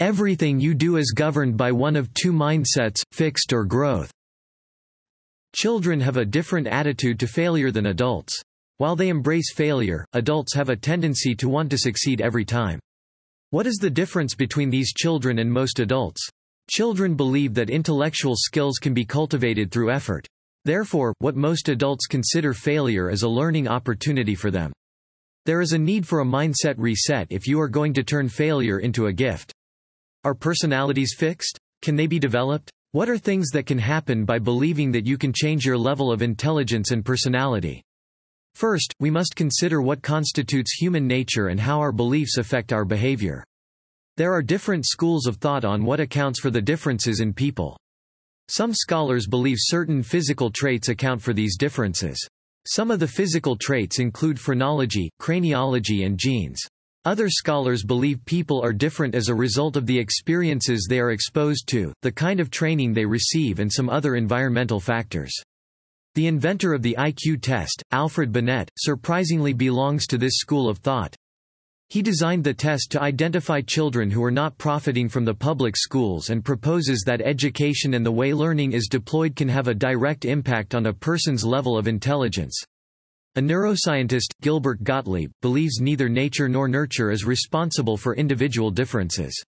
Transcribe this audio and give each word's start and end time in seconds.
Everything 0.00 0.60
you 0.60 0.74
do 0.74 0.96
is 0.96 1.10
governed 1.10 1.56
by 1.56 1.72
one 1.72 1.96
of 1.96 2.14
two 2.14 2.32
mindsets, 2.32 3.02
fixed 3.10 3.52
or 3.52 3.64
growth. 3.64 4.12
Children 5.56 5.98
have 5.98 6.16
a 6.16 6.24
different 6.24 6.68
attitude 6.68 7.18
to 7.18 7.26
failure 7.26 7.72
than 7.72 7.86
adults. 7.86 8.40
While 8.76 8.94
they 8.94 9.08
embrace 9.08 9.52
failure, 9.52 10.04
adults 10.12 10.54
have 10.54 10.68
a 10.68 10.76
tendency 10.76 11.34
to 11.34 11.48
want 11.48 11.68
to 11.70 11.78
succeed 11.78 12.20
every 12.20 12.44
time. 12.44 12.78
What 13.50 13.66
is 13.66 13.78
the 13.78 13.90
difference 13.90 14.36
between 14.36 14.70
these 14.70 14.92
children 14.92 15.40
and 15.40 15.50
most 15.50 15.80
adults? 15.80 16.24
Children 16.70 17.16
believe 17.16 17.54
that 17.54 17.68
intellectual 17.68 18.36
skills 18.36 18.78
can 18.78 18.94
be 18.94 19.04
cultivated 19.04 19.72
through 19.72 19.90
effort. 19.90 20.28
Therefore, 20.64 21.12
what 21.18 21.34
most 21.34 21.68
adults 21.68 22.06
consider 22.06 22.54
failure 22.54 23.10
is 23.10 23.24
a 23.24 23.28
learning 23.28 23.66
opportunity 23.66 24.36
for 24.36 24.52
them. 24.52 24.72
There 25.44 25.60
is 25.60 25.72
a 25.72 25.78
need 25.78 26.06
for 26.06 26.20
a 26.20 26.24
mindset 26.24 26.74
reset 26.76 27.26
if 27.30 27.48
you 27.48 27.60
are 27.60 27.68
going 27.68 27.94
to 27.94 28.04
turn 28.04 28.28
failure 28.28 28.78
into 28.78 29.06
a 29.06 29.12
gift. 29.12 29.52
Are 30.24 30.34
personalities 30.34 31.14
fixed? 31.16 31.58
Can 31.82 31.94
they 31.94 32.08
be 32.08 32.18
developed? 32.18 32.70
What 32.90 33.08
are 33.08 33.18
things 33.18 33.50
that 33.50 33.66
can 33.66 33.78
happen 33.78 34.24
by 34.24 34.40
believing 34.40 34.90
that 34.92 35.06
you 35.06 35.16
can 35.16 35.32
change 35.32 35.64
your 35.64 35.78
level 35.78 36.10
of 36.10 36.22
intelligence 36.22 36.90
and 36.90 37.04
personality? 37.04 37.82
First, 38.54 38.92
we 38.98 39.10
must 39.10 39.36
consider 39.36 39.80
what 39.80 40.02
constitutes 40.02 40.72
human 40.72 41.06
nature 41.06 41.48
and 41.48 41.60
how 41.60 41.78
our 41.78 41.92
beliefs 41.92 42.38
affect 42.38 42.72
our 42.72 42.84
behavior. 42.84 43.44
There 44.16 44.32
are 44.32 44.42
different 44.42 44.86
schools 44.86 45.28
of 45.28 45.36
thought 45.36 45.64
on 45.64 45.84
what 45.84 46.00
accounts 46.00 46.40
for 46.40 46.50
the 46.50 46.60
differences 46.60 47.20
in 47.20 47.32
people. 47.32 47.78
Some 48.48 48.74
scholars 48.74 49.28
believe 49.28 49.58
certain 49.60 50.02
physical 50.02 50.50
traits 50.50 50.88
account 50.88 51.22
for 51.22 51.32
these 51.32 51.56
differences. 51.56 52.18
Some 52.66 52.90
of 52.90 52.98
the 52.98 53.06
physical 53.06 53.56
traits 53.56 54.00
include 54.00 54.40
phrenology, 54.40 55.08
craniology 55.20 56.04
and 56.04 56.18
genes. 56.18 56.58
Other 57.08 57.30
scholars 57.30 57.84
believe 57.84 58.22
people 58.26 58.62
are 58.62 58.74
different 58.74 59.14
as 59.14 59.30
a 59.30 59.34
result 59.34 59.78
of 59.78 59.86
the 59.86 59.98
experiences 59.98 60.86
they 60.86 61.00
are 61.00 61.12
exposed 61.12 61.66
to, 61.68 61.90
the 62.02 62.12
kind 62.12 62.38
of 62.38 62.50
training 62.50 62.92
they 62.92 63.06
receive 63.06 63.60
and 63.60 63.72
some 63.72 63.88
other 63.88 64.14
environmental 64.14 64.78
factors. 64.78 65.32
The 66.16 66.26
inventor 66.26 66.74
of 66.74 66.82
the 66.82 66.94
IQ 66.98 67.40
test, 67.40 67.82
Alfred 67.92 68.30
Binet, 68.30 68.70
surprisingly 68.76 69.54
belongs 69.54 70.06
to 70.08 70.18
this 70.18 70.34
school 70.34 70.68
of 70.68 70.80
thought. 70.80 71.16
He 71.88 72.02
designed 72.02 72.44
the 72.44 72.52
test 72.52 72.90
to 72.90 73.00
identify 73.00 73.62
children 73.62 74.10
who 74.10 74.22
are 74.22 74.30
not 74.30 74.58
profiting 74.58 75.08
from 75.08 75.24
the 75.24 75.32
public 75.32 75.78
schools 75.78 76.28
and 76.28 76.44
proposes 76.44 77.04
that 77.06 77.22
education 77.22 77.94
and 77.94 78.04
the 78.04 78.12
way 78.12 78.34
learning 78.34 78.72
is 78.72 78.86
deployed 78.86 79.34
can 79.34 79.48
have 79.48 79.68
a 79.68 79.74
direct 79.74 80.26
impact 80.26 80.74
on 80.74 80.84
a 80.84 80.92
person's 80.92 81.42
level 81.42 81.78
of 81.78 81.88
intelligence. 81.88 82.62
A 83.38 83.40
neuroscientist, 83.40 84.32
Gilbert 84.42 84.82
Gottlieb, 84.82 85.30
believes 85.42 85.80
neither 85.80 86.08
nature 86.08 86.48
nor 86.48 86.66
nurture 86.66 87.12
is 87.12 87.24
responsible 87.24 87.96
for 87.96 88.16
individual 88.16 88.72
differences. 88.72 89.40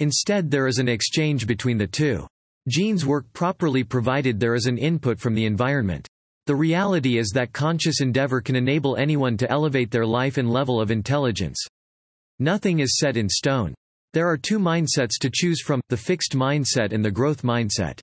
Instead 0.00 0.50
there 0.50 0.66
is 0.66 0.80
an 0.80 0.88
exchange 0.88 1.46
between 1.46 1.78
the 1.78 1.86
two. 1.86 2.26
Genes 2.68 3.06
work 3.06 3.24
properly 3.32 3.84
provided 3.84 4.40
there 4.40 4.56
is 4.56 4.66
an 4.66 4.76
input 4.76 5.20
from 5.20 5.36
the 5.36 5.44
environment. 5.44 6.08
The 6.48 6.56
reality 6.56 7.16
is 7.16 7.30
that 7.30 7.52
conscious 7.52 8.00
endeavor 8.00 8.40
can 8.40 8.56
enable 8.56 8.96
anyone 8.96 9.36
to 9.36 9.48
elevate 9.48 9.92
their 9.92 10.04
life 10.04 10.36
and 10.36 10.50
level 10.50 10.80
of 10.80 10.90
intelligence. 10.90 11.64
Nothing 12.40 12.80
is 12.80 12.98
set 12.98 13.16
in 13.16 13.28
stone. 13.28 13.72
There 14.14 14.28
are 14.28 14.36
two 14.36 14.58
mindsets 14.58 15.16
to 15.20 15.30
choose 15.32 15.62
from, 15.62 15.80
the 15.90 15.96
fixed 15.96 16.32
mindset 16.32 16.92
and 16.92 17.04
the 17.04 17.10
growth 17.12 17.42
mindset. 17.42 18.00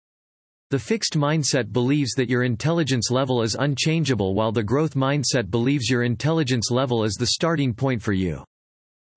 The 0.72 0.78
fixed 0.78 1.18
mindset 1.18 1.74
believes 1.74 2.12
that 2.12 2.30
your 2.30 2.44
intelligence 2.44 3.10
level 3.10 3.42
is 3.42 3.56
unchangeable 3.56 4.36
while 4.36 4.52
the 4.52 4.62
growth 4.62 4.94
mindset 4.94 5.50
believes 5.50 5.90
your 5.90 6.04
intelligence 6.04 6.70
level 6.70 7.04
is 7.04 7.16
the 7.16 7.26
starting 7.26 7.74
point 7.74 8.00
for 8.00 8.14
you. 8.14 8.44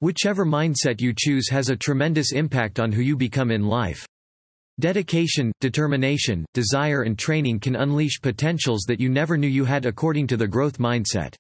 Whichever 0.01 0.47
mindset 0.47 1.03
you 1.03 1.13
choose 1.15 1.51
has 1.51 1.69
a 1.69 1.77
tremendous 1.77 2.33
impact 2.33 2.81
on 2.81 2.91
who 2.91 3.03
you 3.03 3.19
become 3.19 3.51
in 3.51 3.67
life. 3.67 4.07
Dedication, 4.81 5.53
determination, 5.61 6.47
desire 6.55 7.03
and 7.03 7.19
training 7.19 7.61
can 7.61 7.77
unleash 7.77 8.23
potentials 8.23 8.85
that 8.89 8.99
you 8.99 9.11
never 9.11 9.37
knew 9.37 9.47
you 9.47 9.67
had 9.67 9.85
according 9.85 10.27
to 10.29 10.39
the 10.39 10.49
growth 10.49 10.79
mindset. 10.79 11.35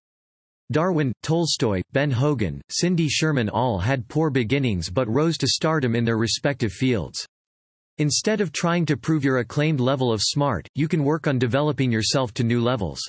Darwin, 0.70 1.14
Tolstoy, 1.22 1.80
Ben 1.92 2.10
Hogan, 2.10 2.60
Cindy 2.68 3.08
Sherman 3.08 3.48
all 3.48 3.78
had 3.78 4.08
poor 4.08 4.28
beginnings 4.28 4.90
but 4.90 5.08
rose 5.08 5.38
to 5.38 5.46
stardom 5.46 5.96
in 5.96 6.04
their 6.04 6.18
respective 6.18 6.72
fields. 6.72 7.26
Instead 7.98 8.40
of 8.40 8.52
trying 8.52 8.86
to 8.86 8.96
prove 8.96 9.24
your 9.24 9.38
acclaimed 9.38 9.80
level 9.80 10.12
of 10.12 10.22
smart, 10.22 10.66
you 10.74 10.88
can 10.88 11.04
work 11.04 11.26
on 11.26 11.38
developing 11.38 11.92
yourself 11.92 12.32
to 12.34 12.42
new 12.42 12.60
levels. 12.60 13.00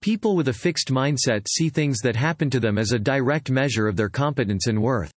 People 0.00 0.34
with 0.34 0.48
a 0.48 0.52
fixed 0.52 0.88
mindset 0.88 1.46
see 1.48 1.68
things 1.68 1.98
that 2.00 2.16
happen 2.16 2.50
to 2.50 2.58
them 2.58 2.78
as 2.78 2.92
a 2.92 2.98
direct 2.98 3.50
measure 3.50 3.86
of 3.86 3.96
their 3.96 4.08
competence 4.08 4.66
and 4.66 4.82
worth. 4.82 5.12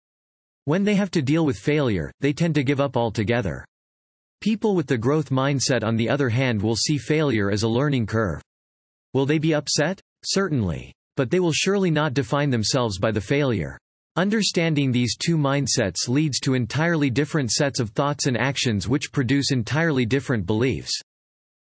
When 0.65 0.83
they 0.83 0.95
have 0.95 1.11
to 1.11 1.21
deal 1.21 1.45
with 1.45 1.57
failure, 1.57 2.11
they 2.21 2.33
tend 2.33 2.55
to 2.55 2.63
give 2.63 2.79
up 2.79 2.95
altogether. 2.95 3.65
People 4.41 4.75
with 4.75 4.87
the 4.87 4.97
growth 4.97 5.29
mindset 5.29 5.83
on 5.83 5.95
the 5.95 6.09
other 6.09 6.29
hand 6.29 6.61
will 6.61 6.75
see 6.75 6.97
failure 6.97 7.49
as 7.49 7.63
a 7.63 7.67
learning 7.67 8.05
curve. 8.05 8.41
Will 9.13 9.25
they 9.25 9.39
be 9.39 9.53
upset? 9.53 10.01
Certainly. 10.25 10.93
But 11.15 11.31
they 11.31 11.39
will 11.39 11.53
surely 11.53 11.91
not 11.91 12.13
define 12.13 12.49
themselves 12.49 12.99
by 12.99 13.11
the 13.11 13.21
failure. 13.21 13.77
Understanding 14.15 14.91
these 14.91 15.17
two 15.17 15.37
mindsets 15.37 16.07
leads 16.07 16.39
to 16.41 16.53
entirely 16.53 17.09
different 17.09 17.49
sets 17.49 17.79
of 17.79 17.89
thoughts 17.89 18.27
and 18.27 18.37
actions 18.37 18.87
which 18.87 19.11
produce 19.11 19.51
entirely 19.51 20.05
different 20.05 20.45
beliefs. 20.45 20.91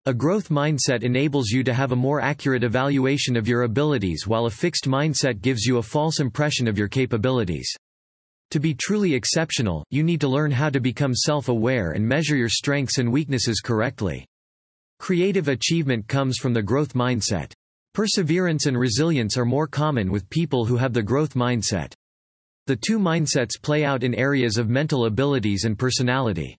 A 0.08 0.14
growth 0.14 0.50
mindset 0.50 1.04
enables 1.04 1.52
you 1.52 1.64
to 1.64 1.74
have 1.74 1.94
a 1.94 1.96
more 1.96 2.20
accurate 2.20 2.66
evaluation 2.66 3.38
of 3.38 3.48
your 3.48 3.62
abilities 3.62 4.28
while 4.28 4.46
a 4.46 4.52
fixed 4.52 4.90
mindset 4.90 5.40
gives 5.40 5.64
you 5.64 5.78
a 5.78 5.82
false 5.82 6.20
impression 6.20 6.68
of 6.68 6.78
your 6.78 6.90
capabilities. 6.90 7.74
To 8.52 8.60
be 8.60 8.74
truly 8.74 9.14
exceptional, 9.14 9.86
you 9.90 10.04
need 10.04 10.20
to 10.20 10.28
learn 10.28 10.52
how 10.52 10.70
to 10.70 10.82
become 10.82 11.16
self-aware 11.16 11.92
and 11.92 12.06
measure 12.06 12.36
your 12.36 12.50
strengths 12.50 12.98
and 12.98 13.10
weaknesses 13.10 13.62
correctly. 13.62 14.26
Creative 15.00 15.48
achievement 15.48 16.10
comes 16.10 16.38
from 16.40 16.52
the 16.52 16.62
growth 16.62 16.94
mindset. 16.94 17.54
Perseverance 17.94 18.66
and 18.66 18.78
resilience 18.78 19.38
are 19.38 19.46
more 19.46 19.66
common 19.66 20.12
with 20.12 20.30
people 20.30 20.66
who 20.66 20.76
have 20.76 20.92
the 20.92 21.02
growth 21.02 21.36
mindset. 21.36 21.94
The 22.66 22.78
two 22.78 22.98
mindsets 22.98 23.62
play 23.62 23.84
out 23.84 24.04
in 24.04 24.16
areas 24.16 24.58
of 24.58 24.70
mental 24.70 25.06
abilities 25.06 25.66
and 25.66 25.78
personality. 25.78 26.58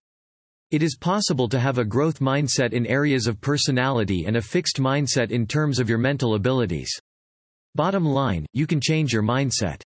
It 0.69 0.83
is 0.83 0.97
possible 0.97 1.49
to 1.49 1.59
have 1.59 1.79
a 1.79 1.85
growth 1.85 2.19
mindset 2.19 2.73
in 2.73 2.85
areas 2.85 3.25
of 3.25 3.41
personality 3.41 4.25
and 4.25 4.37
a 4.37 4.41
fixed 4.41 4.77
mindset 4.77 5.31
in 5.31 5.47
terms 5.47 5.79
of 5.79 5.89
your 5.89 5.97
mental 5.97 6.35
abilities. 6.35 6.91
Bottom 7.73 8.05
line, 8.05 8.45
you 8.53 8.67
can 8.67 8.79
change 8.79 9.13
your 9.13 9.23
mindset. 9.23 9.81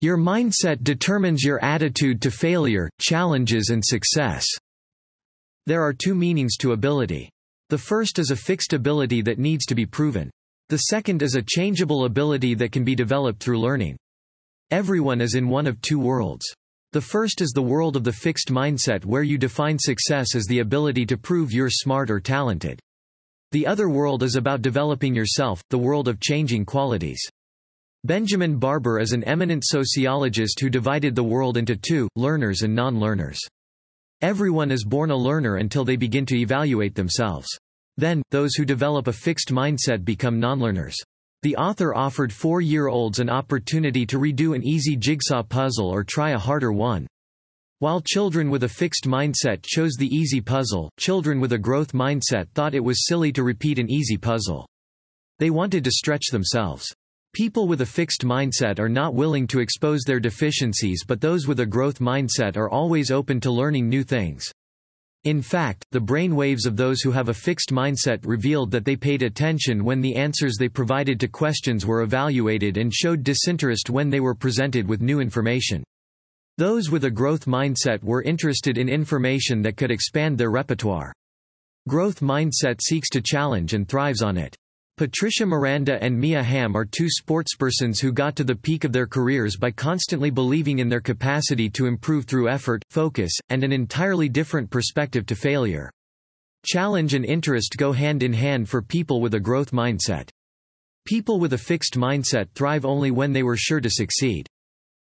Your 0.00 0.16
mindset 0.16 0.84
determines 0.84 1.42
your 1.42 1.64
attitude 1.64 2.22
to 2.22 2.30
failure, 2.30 2.88
challenges 3.00 3.70
and 3.70 3.84
success. 3.84 4.46
There 5.66 5.82
are 5.82 5.92
two 5.92 6.14
meanings 6.14 6.56
to 6.58 6.72
ability. 6.72 7.30
The 7.70 7.78
first 7.78 8.18
is 8.20 8.30
a 8.30 8.36
fixed 8.36 8.74
ability 8.74 9.22
that 9.22 9.38
needs 9.40 9.66
to 9.66 9.74
be 9.74 9.86
proven. 9.86 10.30
The 10.68 10.78
second 10.78 11.22
is 11.22 11.34
a 11.34 11.42
changeable 11.42 12.04
ability 12.04 12.54
that 12.54 12.70
can 12.70 12.84
be 12.84 12.94
developed 12.94 13.42
through 13.42 13.60
learning. 13.60 13.96
Everyone 14.74 15.20
is 15.20 15.36
in 15.36 15.48
one 15.48 15.68
of 15.68 15.80
two 15.82 16.00
worlds. 16.00 16.44
The 16.90 17.00
first 17.00 17.40
is 17.40 17.52
the 17.52 17.62
world 17.62 17.94
of 17.94 18.02
the 18.02 18.12
fixed 18.12 18.48
mindset 18.48 19.04
where 19.04 19.22
you 19.22 19.38
define 19.38 19.78
success 19.78 20.34
as 20.34 20.46
the 20.46 20.58
ability 20.58 21.06
to 21.06 21.16
prove 21.16 21.52
you're 21.52 21.70
smart 21.70 22.10
or 22.10 22.18
talented. 22.18 22.80
The 23.52 23.68
other 23.68 23.88
world 23.88 24.24
is 24.24 24.34
about 24.34 24.62
developing 24.62 25.14
yourself, 25.14 25.62
the 25.70 25.78
world 25.78 26.08
of 26.08 26.18
changing 26.18 26.64
qualities. 26.64 27.22
Benjamin 28.02 28.56
Barber 28.56 28.98
is 28.98 29.12
an 29.12 29.22
eminent 29.22 29.62
sociologist 29.64 30.58
who 30.58 30.68
divided 30.68 31.14
the 31.14 31.22
world 31.22 31.56
into 31.56 31.76
two, 31.76 32.08
learners 32.16 32.62
and 32.62 32.74
non-learners. 32.74 33.38
Everyone 34.22 34.72
is 34.72 34.84
born 34.84 35.12
a 35.12 35.16
learner 35.16 35.58
until 35.58 35.84
they 35.84 35.94
begin 35.94 36.26
to 36.26 36.36
evaluate 36.36 36.96
themselves. 36.96 37.46
Then, 37.96 38.24
those 38.32 38.56
who 38.56 38.64
develop 38.64 39.06
a 39.06 39.12
fixed 39.12 39.52
mindset 39.52 40.04
become 40.04 40.40
non-learners. 40.40 40.96
The 41.44 41.56
author 41.56 41.94
offered 41.94 42.32
four-year-olds 42.32 43.18
an 43.18 43.28
opportunity 43.28 44.06
to 44.06 44.18
redo 44.18 44.56
an 44.56 44.66
easy 44.66 44.96
jigsaw 44.96 45.42
puzzle 45.42 45.90
or 45.90 46.02
try 46.02 46.30
a 46.30 46.38
harder 46.38 46.72
one. 46.72 47.06
While 47.80 48.00
children 48.00 48.48
with 48.48 48.64
a 48.64 48.68
fixed 48.70 49.04
mindset 49.04 49.62
chose 49.62 49.92
the 49.98 50.08
easy 50.08 50.40
puzzle, 50.40 50.90
children 50.98 51.40
with 51.40 51.52
a 51.52 51.58
growth 51.58 51.92
mindset 51.92 52.48
thought 52.54 52.74
it 52.74 52.82
was 52.82 53.06
silly 53.06 53.30
to 53.32 53.42
repeat 53.42 53.78
an 53.78 53.90
easy 53.90 54.16
puzzle. 54.16 54.66
They 55.38 55.50
wanted 55.50 55.84
to 55.84 55.90
stretch 55.90 56.28
themselves. 56.32 56.90
People 57.34 57.68
with 57.68 57.82
a 57.82 57.86
fixed 57.86 58.22
mindset 58.22 58.78
are 58.78 58.88
not 58.88 59.12
willing 59.12 59.46
to 59.48 59.60
expose 59.60 60.00
their 60.06 60.20
deficiencies 60.20 61.04
but 61.06 61.20
those 61.20 61.46
with 61.46 61.60
a 61.60 61.66
growth 61.66 61.98
mindset 61.98 62.56
are 62.56 62.70
always 62.70 63.10
open 63.10 63.38
to 63.40 63.52
learning 63.52 63.90
new 63.90 64.02
things. 64.02 64.50
In 65.24 65.40
fact, 65.40 65.86
the 65.90 66.00
brain 66.00 66.36
waves 66.36 66.66
of 66.66 66.76
those 66.76 67.00
who 67.00 67.10
have 67.10 67.30
a 67.30 67.34
fixed 67.34 67.70
mindset 67.70 68.26
revealed 68.26 68.70
that 68.70 68.84
they 68.84 68.94
paid 68.94 69.22
attention 69.22 69.82
when 69.82 70.02
the 70.02 70.16
answers 70.16 70.56
they 70.58 70.68
provided 70.68 71.18
to 71.20 71.28
questions 71.28 71.86
were 71.86 72.02
evaluated 72.02 72.76
and 72.76 72.92
showed 72.92 73.24
disinterest 73.24 73.88
when 73.88 74.10
they 74.10 74.20
were 74.20 74.34
presented 74.34 74.86
with 74.86 75.00
new 75.00 75.20
information. 75.20 75.82
Those 76.58 76.90
with 76.90 77.04
a 77.04 77.10
growth 77.10 77.46
mindset 77.46 78.04
were 78.04 78.22
interested 78.22 78.76
in 78.76 78.90
information 78.90 79.62
that 79.62 79.78
could 79.78 79.90
expand 79.90 80.36
their 80.36 80.50
repertoire. 80.50 81.14
Growth 81.88 82.20
mindset 82.20 82.82
seeks 82.82 83.08
to 83.08 83.22
challenge 83.22 83.72
and 83.72 83.88
thrives 83.88 84.20
on 84.20 84.36
it. 84.36 84.54
Patricia 84.96 85.44
Miranda 85.44 86.00
and 86.04 86.16
Mia 86.16 86.40
Hamm 86.40 86.76
are 86.76 86.84
two 86.84 87.08
sportspersons 87.08 88.00
who 88.00 88.12
got 88.12 88.36
to 88.36 88.44
the 88.44 88.54
peak 88.54 88.84
of 88.84 88.92
their 88.92 89.08
careers 89.08 89.56
by 89.56 89.72
constantly 89.72 90.30
believing 90.30 90.78
in 90.78 90.88
their 90.88 91.00
capacity 91.00 91.68
to 91.70 91.86
improve 91.86 92.26
through 92.26 92.48
effort, 92.48 92.80
focus, 92.90 93.32
and 93.48 93.64
an 93.64 93.72
entirely 93.72 94.28
different 94.28 94.70
perspective 94.70 95.26
to 95.26 95.34
failure. 95.34 95.90
Challenge 96.64 97.14
and 97.14 97.24
interest 97.24 97.74
go 97.76 97.90
hand 97.90 98.22
in 98.22 98.32
hand 98.32 98.68
for 98.68 98.82
people 98.82 99.20
with 99.20 99.34
a 99.34 99.40
growth 99.40 99.72
mindset. 99.72 100.28
People 101.04 101.40
with 101.40 101.54
a 101.54 101.58
fixed 101.58 101.94
mindset 101.94 102.48
thrive 102.54 102.84
only 102.84 103.10
when 103.10 103.32
they 103.32 103.42
were 103.42 103.56
sure 103.56 103.80
to 103.80 103.90
succeed. 103.90 104.46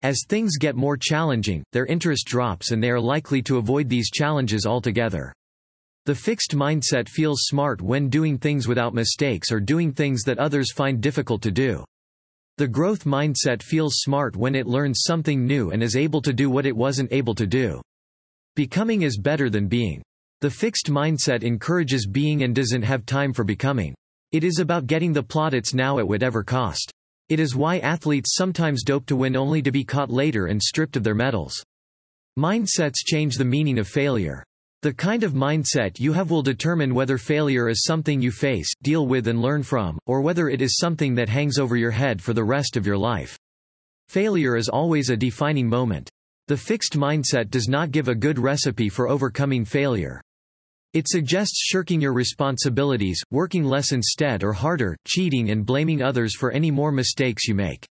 As 0.03 0.25
things 0.27 0.57
get 0.57 0.75
more 0.75 0.97
challenging, 0.97 1.63
their 1.73 1.85
interest 1.85 2.27
drops 2.27 2.71
and 2.71 2.83
they 2.83 2.91
are 2.91 2.99
likely 2.99 3.43
to 3.43 3.59
avoid 3.59 3.91
these 3.91 4.11
challenges 4.11 4.65
altogether. 4.65 5.35
The 6.07 6.15
fixed 6.15 6.55
mindset 6.55 7.09
feels 7.09 7.47
smart 7.47 7.83
when 7.83 8.09
doing 8.09 8.39
things 8.39 8.69
without 8.69 8.95
mistakes 8.95 9.51
or 9.51 9.59
doing 9.59 9.93
things 9.93 10.23
that 10.23 10.39
others 10.39 10.71
find 10.71 11.01
difficult 11.01 11.43
to 11.43 11.51
do. 11.51 11.85
The 12.59 12.69
growth 12.69 13.05
mindset 13.05 13.61
feels 13.61 13.97
smart 13.97 14.37
when 14.37 14.55
it 14.55 14.69
learns 14.69 15.03
something 15.05 15.45
new 15.45 15.73
and 15.73 15.83
is 15.83 15.97
able 15.97 16.23
to 16.23 16.33
do 16.33 16.49
what 16.49 16.65
it 16.65 16.77
wasn't 16.77 17.13
able 17.13 17.35
to 17.35 17.47
do. 17.47 17.83
Becoming 18.55 19.03
is 19.03 19.19
better 19.19 19.51
than 19.51 19.67
being. 19.67 20.01
The 20.43 20.51
fixed 20.51 20.87
mindset 20.87 21.43
encourages 21.43 22.07
being 22.07 22.45
and 22.45 22.55
doesn't 22.55 22.83
have 22.83 23.05
time 23.05 23.33
for 23.33 23.43
becoming. 23.43 23.93
It 24.31 24.45
is 24.45 24.61
about 24.61 24.87
getting 24.87 25.13
the 25.13 25.25
plaudits 25.25 25.75
now 25.75 25.99
at 25.99 26.07
whatever 26.07 26.45
cost. 26.45 26.93
It 27.29 27.41
is 27.41 27.57
why 27.57 27.79
athletes 27.81 28.37
sometimes 28.37 28.85
dope 28.85 29.07
to 29.07 29.17
win 29.17 29.35
only 29.35 29.61
to 29.61 29.73
be 29.73 29.83
caught 29.83 30.11
later 30.11 30.47
and 30.47 30.63
stripped 30.63 30.97
of 30.97 31.03
their 31.03 31.17
medals. 31.17 31.61
Mindsets 32.39 33.05
change 33.05 33.39
the 33.39 33.45
meaning 33.45 33.81
of 33.81 33.89
failure. 33.89 34.45
The 34.87 34.95
kind 34.95 35.25
of 35.25 35.33
mindset 35.33 35.99
you 35.99 36.13
have 36.13 36.31
will 36.31 36.45
determine 36.45 36.95
whether 36.95 37.19
failure 37.19 37.69
is 37.69 37.83
something 37.83 38.23
you 38.23 38.31
face, 38.31 38.73
deal 38.85 39.09
with 39.09 39.27
and 39.27 39.43
learn 39.43 39.65
from, 39.65 39.99
or 40.07 40.21
whether 40.21 40.49
it 40.49 40.63
is 40.63 40.79
something 40.79 41.13
that 41.17 41.29
hangs 41.29 41.59
over 41.59 41.77
your 41.77 41.91
head 41.91 42.23
for 42.23 42.33
the 42.33 42.45
rest 42.45 42.77
of 42.77 42.87
your 42.87 42.97
life. 42.97 43.37
Failure 44.09 44.57
is 44.57 44.69
always 44.69 45.11
a 45.11 45.17
defining 45.17 45.69
moment. 45.69 46.09
The 46.47 46.57
fixed 46.57 46.93
mindset 46.93 47.51
does 47.51 47.67
not 47.67 47.91
give 47.91 48.07
a 48.07 48.15
good 48.15 48.39
recipe 48.39 48.89
for 48.89 49.09
overcoming 49.09 49.65
failure. 49.65 50.23
It 50.93 51.09
suggests 51.09 51.65
shirking 51.67 52.01
your 52.01 52.13
responsibilities, 52.13 53.21
working 53.33 53.65
less 53.65 53.91
instead 53.91 54.45
or 54.45 54.53
harder, 54.53 54.97
cheating 55.05 55.51
and 55.51 55.67
blaming 55.67 56.01
others 56.01 56.37
for 56.37 56.53
any 56.53 56.71
more 56.71 56.93
mistakes 56.93 57.49
you 57.49 57.57
make. 57.57 57.85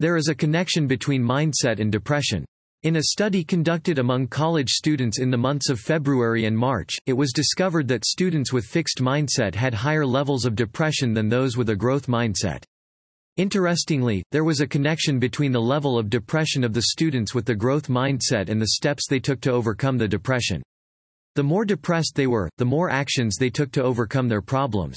There 0.00 0.16
is 0.16 0.26
a 0.26 0.34
connection 0.34 0.88
between 0.88 1.22
mindset 1.22 1.78
and 1.78 1.92
depression. 1.92 2.44
In 2.86 2.94
a 2.94 3.02
study 3.02 3.42
conducted 3.42 3.98
among 3.98 4.28
college 4.28 4.70
students 4.70 5.18
in 5.18 5.28
the 5.28 5.36
months 5.36 5.70
of 5.70 5.80
February 5.80 6.44
and 6.44 6.56
March, 6.56 6.94
it 7.06 7.14
was 7.14 7.32
discovered 7.32 7.88
that 7.88 8.06
students 8.06 8.52
with 8.52 8.64
fixed 8.64 8.98
mindset 8.98 9.56
had 9.56 9.74
higher 9.74 10.06
levels 10.06 10.44
of 10.44 10.54
depression 10.54 11.12
than 11.12 11.28
those 11.28 11.56
with 11.56 11.70
a 11.70 11.74
growth 11.74 12.06
mindset. 12.06 12.62
Interestingly, 13.38 14.22
there 14.30 14.44
was 14.44 14.60
a 14.60 14.68
connection 14.68 15.18
between 15.18 15.50
the 15.50 15.60
level 15.60 15.98
of 15.98 16.08
depression 16.08 16.62
of 16.62 16.72
the 16.72 16.82
students 16.82 17.34
with 17.34 17.44
the 17.44 17.56
growth 17.56 17.88
mindset 17.88 18.50
and 18.50 18.62
the 18.62 18.68
steps 18.68 19.08
they 19.08 19.18
took 19.18 19.40
to 19.40 19.50
overcome 19.50 19.98
the 19.98 20.06
depression. 20.06 20.62
The 21.34 21.42
more 21.42 21.64
depressed 21.64 22.12
they 22.14 22.28
were, 22.28 22.48
the 22.56 22.66
more 22.66 22.88
actions 22.88 23.34
they 23.34 23.50
took 23.50 23.72
to 23.72 23.82
overcome 23.82 24.28
their 24.28 24.42
problems. 24.42 24.96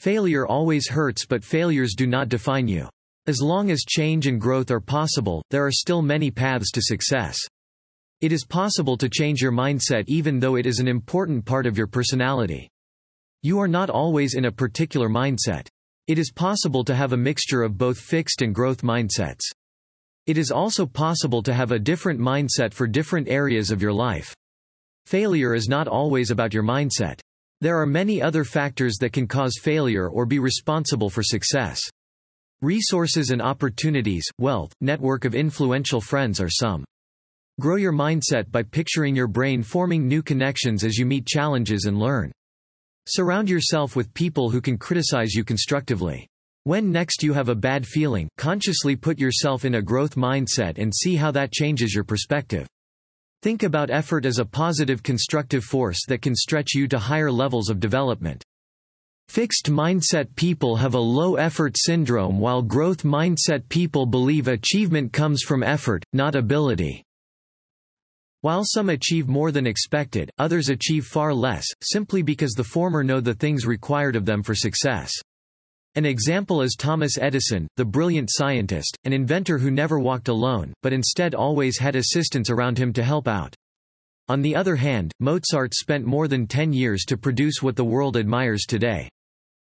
Failure 0.00 0.44
always 0.44 0.88
hurts 0.88 1.24
but 1.24 1.44
failures 1.44 1.94
do 1.94 2.08
not 2.08 2.28
define 2.28 2.66
you. 2.66 2.88
As 3.28 3.40
long 3.40 3.72
as 3.72 3.84
change 3.84 4.28
and 4.28 4.40
growth 4.40 4.70
are 4.70 4.78
possible, 4.78 5.42
there 5.50 5.66
are 5.66 5.72
still 5.72 6.00
many 6.00 6.30
paths 6.30 6.70
to 6.70 6.80
success. 6.80 7.36
It 8.20 8.30
is 8.30 8.44
possible 8.44 8.96
to 8.98 9.08
change 9.08 9.42
your 9.42 9.50
mindset 9.50 10.04
even 10.06 10.38
though 10.38 10.54
it 10.54 10.64
is 10.64 10.78
an 10.78 10.86
important 10.86 11.44
part 11.44 11.66
of 11.66 11.76
your 11.76 11.88
personality. 11.88 12.68
You 13.42 13.58
are 13.58 13.66
not 13.66 13.90
always 13.90 14.34
in 14.34 14.44
a 14.44 14.52
particular 14.52 15.08
mindset. 15.08 15.66
It 16.06 16.20
is 16.20 16.30
possible 16.30 16.84
to 16.84 16.94
have 16.94 17.12
a 17.12 17.16
mixture 17.16 17.64
of 17.64 17.76
both 17.76 17.98
fixed 17.98 18.42
and 18.42 18.54
growth 18.54 18.82
mindsets. 18.82 19.42
It 20.26 20.38
is 20.38 20.52
also 20.52 20.86
possible 20.86 21.42
to 21.42 21.52
have 21.52 21.72
a 21.72 21.80
different 21.80 22.20
mindset 22.20 22.72
for 22.72 22.86
different 22.86 23.28
areas 23.28 23.72
of 23.72 23.82
your 23.82 23.92
life. 23.92 24.36
Failure 25.06 25.52
is 25.52 25.68
not 25.68 25.88
always 25.88 26.30
about 26.30 26.54
your 26.54 26.62
mindset. 26.62 27.18
There 27.60 27.80
are 27.80 27.86
many 27.86 28.22
other 28.22 28.44
factors 28.44 28.98
that 29.00 29.12
can 29.12 29.26
cause 29.26 29.58
failure 29.60 30.08
or 30.08 30.26
be 30.26 30.38
responsible 30.38 31.10
for 31.10 31.24
success. 31.24 31.80
Resources 32.62 33.32
and 33.32 33.42
opportunities, 33.42 34.26
wealth, 34.38 34.72
network 34.80 35.26
of 35.26 35.34
influential 35.34 36.00
friends 36.00 36.40
are 36.40 36.48
some. 36.48 36.86
Grow 37.60 37.76
your 37.76 37.92
mindset 37.92 38.50
by 38.50 38.62
picturing 38.62 39.14
your 39.14 39.26
brain 39.26 39.62
forming 39.62 40.08
new 40.08 40.22
connections 40.22 40.82
as 40.82 40.96
you 40.96 41.04
meet 41.04 41.26
challenges 41.26 41.84
and 41.84 41.98
learn. 41.98 42.32
Surround 43.08 43.50
yourself 43.50 43.94
with 43.94 44.14
people 44.14 44.48
who 44.48 44.62
can 44.62 44.78
criticize 44.78 45.34
you 45.34 45.44
constructively. 45.44 46.26
When 46.64 46.90
next 46.90 47.22
you 47.22 47.34
have 47.34 47.50
a 47.50 47.54
bad 47.54 47.86
feeling, 47.86 48.26
consciously 48.38 48.96
put 48.96 49.18
yourself 49.18 49.66
in 49.66 49.74
a 49.74 49.82
growth 49.82 50.14
mindset 50.14 50.78
and 50.78 50.90
see 50.94 51.14
how 51.14 51.30
that 51.32 51.52
changes 51.52 51.94
your 51.94 52.04
perspective. 52.04 52.66
Think 53.42 53.64
about 53.64 53.90
effort 53.90 54.24
as 54.24 54.38
a 54.38 54.46
positive 54.46 55.02
constructive 55.02 55.62
force 55.62 56.06
that 56.08 56.22
can 56.22 56.34
stretch 56.34 56.74
you 56.74 56.88
to 56.88 56.98
higher 56.98 57.30
levels 57.30 57.68
of 57.68 57.80
development. 57.80 58.42
Fixed 59.28 59.66
mindset 59.70 60.34
people 60.34 60.76
have 60.76 60.94
a 60.94 60.98
low 60.98 61.34
effort 61.34 61.76
syndrome 61.76 62.38
while 62.38 62.62
growth 62.62 63.02
mindset 63.02 63.68
people 63.68 64.06
believe 64.06 64.48
achievement 64.48 65.12
comes 65.12 65.42
from 65.42 65.62
effort, 65.62 66.02
not 66.12 66.34
ability. 66.34 67.02
While 68.40 68.64
some 68.64 68.88
achieve 68.88 69.28
more 69.28 69.50
than 69.50 69.66
expected, 69.66 70.30
others 70.38 70.68
achieve 70.68 71.04
far 71.04 71.34
less, 71.34 71.66
simply 71.82 72.22
because 72.22 72.52
the 72.52 72.64
former 72.64 73.02
know 73.02 73.20
the 73.20 73.34
things 73.34 73.66
required 73.66 74.16
of 74.16 74.24
them 74.24 74.42
for 74.42 74.54
success. 74.54 75.12
An 75.96 76.06
example 76.06 76.62
is 76.62 76.76
Thomas 76.76 77.18
Edison, 77.18 77.66
the 77.76 77.84
brilliant 77.84 78.30
scientist, 78.32 78.96
an 79.04 79.12
inventor 79.12 79.58
who 79.58 79.70
never 79.70 79.98
walked 79.98 80.28
alone, 80.28 80.72
but 80.82 80.92
instead 80.92 81.34
always 81.34 81.78
had 81.78 81.96
assistants 81.96 82.50
around 82.50 82.78
him 82.78 82.92
to 82.92 83.02
help 83.02 83.26
out. 83.26 83.54
On 84.28 84.42
the 84.42 84.54
other 84.54 84.76
hand, 84.76 85.12
Mozart 85.20 85.74
spent 85.74 86.04
more 86.04 86.28
than 86.28 86.46
10 86.46 86.72
years 86.72 87.04
to 87.06 87.16
produce 87.16 87.62
what 87.62 87.76
the 87.76 87.84
world 87.84 88.16
admires 88.16 88.64
today. 88.66 89.08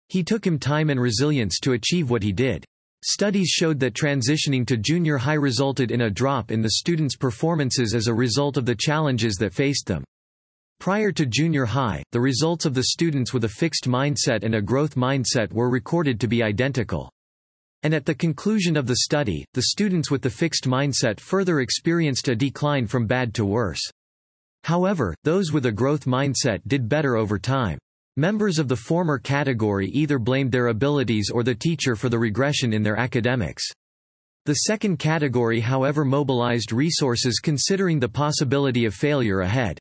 He 0.09 0.23
took 0.23 0.47
him 0.47 0.59
time 0.59 0.91
and 0.91 1.01
resilience 1.01 1.59
to 1.61 1.73
achieve 1.73 2.11
what 2.11 2.23
he 2.23 2.33
did. 2.33 2.65
Studies 3.05 3.49
showed 3.49 3.79
that 3.81 3.95
transitioning 3.95 4.67
to 4.67 4.77
junior 4.77 5.19
high 5.19 5.35
resulted 5.35 5.91
in 5.91 6.03
a 6.03 6.11
drop 6.11 6.51
in 6.51 6.62
the 6.62 6.71
students' 6.71 7.17
performances 7.17 7.95
as 7.95 8.06
a 8.06 8.15
result 8.15 8.56
of 8.56 8.65
the 8.65 8.75
challenges 8.75 9.35
that 9.37 9.53
faced 9.53 9.87
them. 9.87 10.05
Prior 10.81 11.12
to 11.12 11.27
junior 11.27 11.65
high, 11.65 12.03
the 12.12 12.21
results 12.21 12.65
of 12.65 12.75
the 12.75 12.85
students 12.85 13.33
with 13.33 13.45
a 13.45 13.49
fixed 13.49 13.89
mindset 13.89 14.43
and 14.43 14.55
a 14.55 14.62
growth 14.62 14.95
mindset 14.95 15.53
were 15.53 15.71
recorded 15.71 16.19
to 16.21 16.29
be 16.29 16.43
identical. 16.43 17.11
And 17.83 17.93
at 17.93 18.07
the 18.07 18.15
conclusion 18.15 18.77
of 18.77 18.87
the 18.87 18.97
study, 18.97 19.45
the 19.53 19.65
students 19.65 20.11
with 20.11 20.23
the 20.23 20.31
fixed 20.31 20.65
mindset 20.65 21.21
further 21.21 21.61
experienced 21.61 22.29
a 22.29 22.35
decline 22.35 22.87
from 22.87 23.07
bad 23.07 23.35
to 23.35 23.45
worse. 23.45 23.83
However, 24.65 25.15
those 25.25 25.53
with 25.53 25.67
a 25.67 25.73
growth 25.73 26.07
mindset 26.07 26.61
did 26.67 26.88
better 26.88 27.17
over 27.17 27.38
time. 27.38 27.78
Members 28.16 28.61
of 28.61 28.68
the 28.68 28.76
former 28.76 29.18
category 29.18 29.88
either 29.88 30.21
blamed 30.21 30.52
their 30.52 30.68
abilities 30.68 31.30
or 31.35 31.42
the 31.42 31.54
teacher 31.54 31.97
for 31.97 32.09
the 32.09 32.18
regression 32.18 32.73
in 32.73 32.80
their 32.80 32.97
academics. 32.97 33.64
The 34.44 34.54
second 34.54 34.99
category 34.99 35.59
however 35.59 36.04
mobilized 36.04 36.71
resources 36.71 37.40
considering 37.42 37.99
the 37.99 38.09
possibility 38.09 38.85
of 38.85 38.94
failure 38.94 39.40
ahead. 39.40 39.80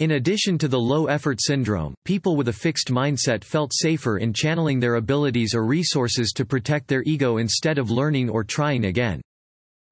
In 0.00 0.12
addition 0.12 0.58
to 0.58 0.66
the 0.66 0.80
low-effort 0.80 1.38
syndrome, 1.40 1.94
people 2.04 2.34
with 2.34 2.48
a 2.48 2.52
fixed 2.52 2.88
mindset 2.88 3.44
felt 3.44 3.70
safer 3.72 4.18
in 4.18 4.32
channeling 4.32 4.80
their 4.80 4.96
abilities 4.96 5.54
or 5.54 5.64
resources 5.64 6.32
to 6.32 6.44
protect 6.44 6.88
their 6.88 7.04
ego 7.04 7.36
instead 7.36 7.78
of 7.78 7.92
learning 7.92 8.28
or 8.28 8.42
trying 8.42 8.86
again. 8.86 9.20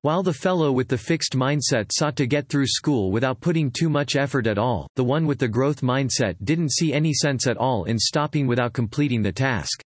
While 0.03 0.23
the 0.23 0.33
fellow 0.33 0.73
with 0.73 0.89
the 0.89 0.97
fixed 0.97 1.35
mindset 1.35 1.91
sought 1.93 2.17
to 2.17 2.27
get 2.27 2.49
through 2.49 2.69
school 2.69 3.11
without 3.11 3.43
putting 3.43 3.71
too 3.71 3.91
much 3.91 4.17
effort 4.17 4.47
at 4.47 4.57
all, 4.57 4.89
the 4.97 5.05
one 5.05 5.27
with 5.27 5.39
the 5.39 5.47
growth 5.47 5.83
mindset 5.83 6.37
didn't 6.43 6.73
see 6.73 6.95
any 6.95 7.13
sense 7.13 7.47
at 7.47 7.59
all 7.59 7.85
in 7.85 7.99
stopping 7.99 8.47
without 8.47 8.73
completing 8.73 9.21
the 9.21 9.31
task. 9.31 9.83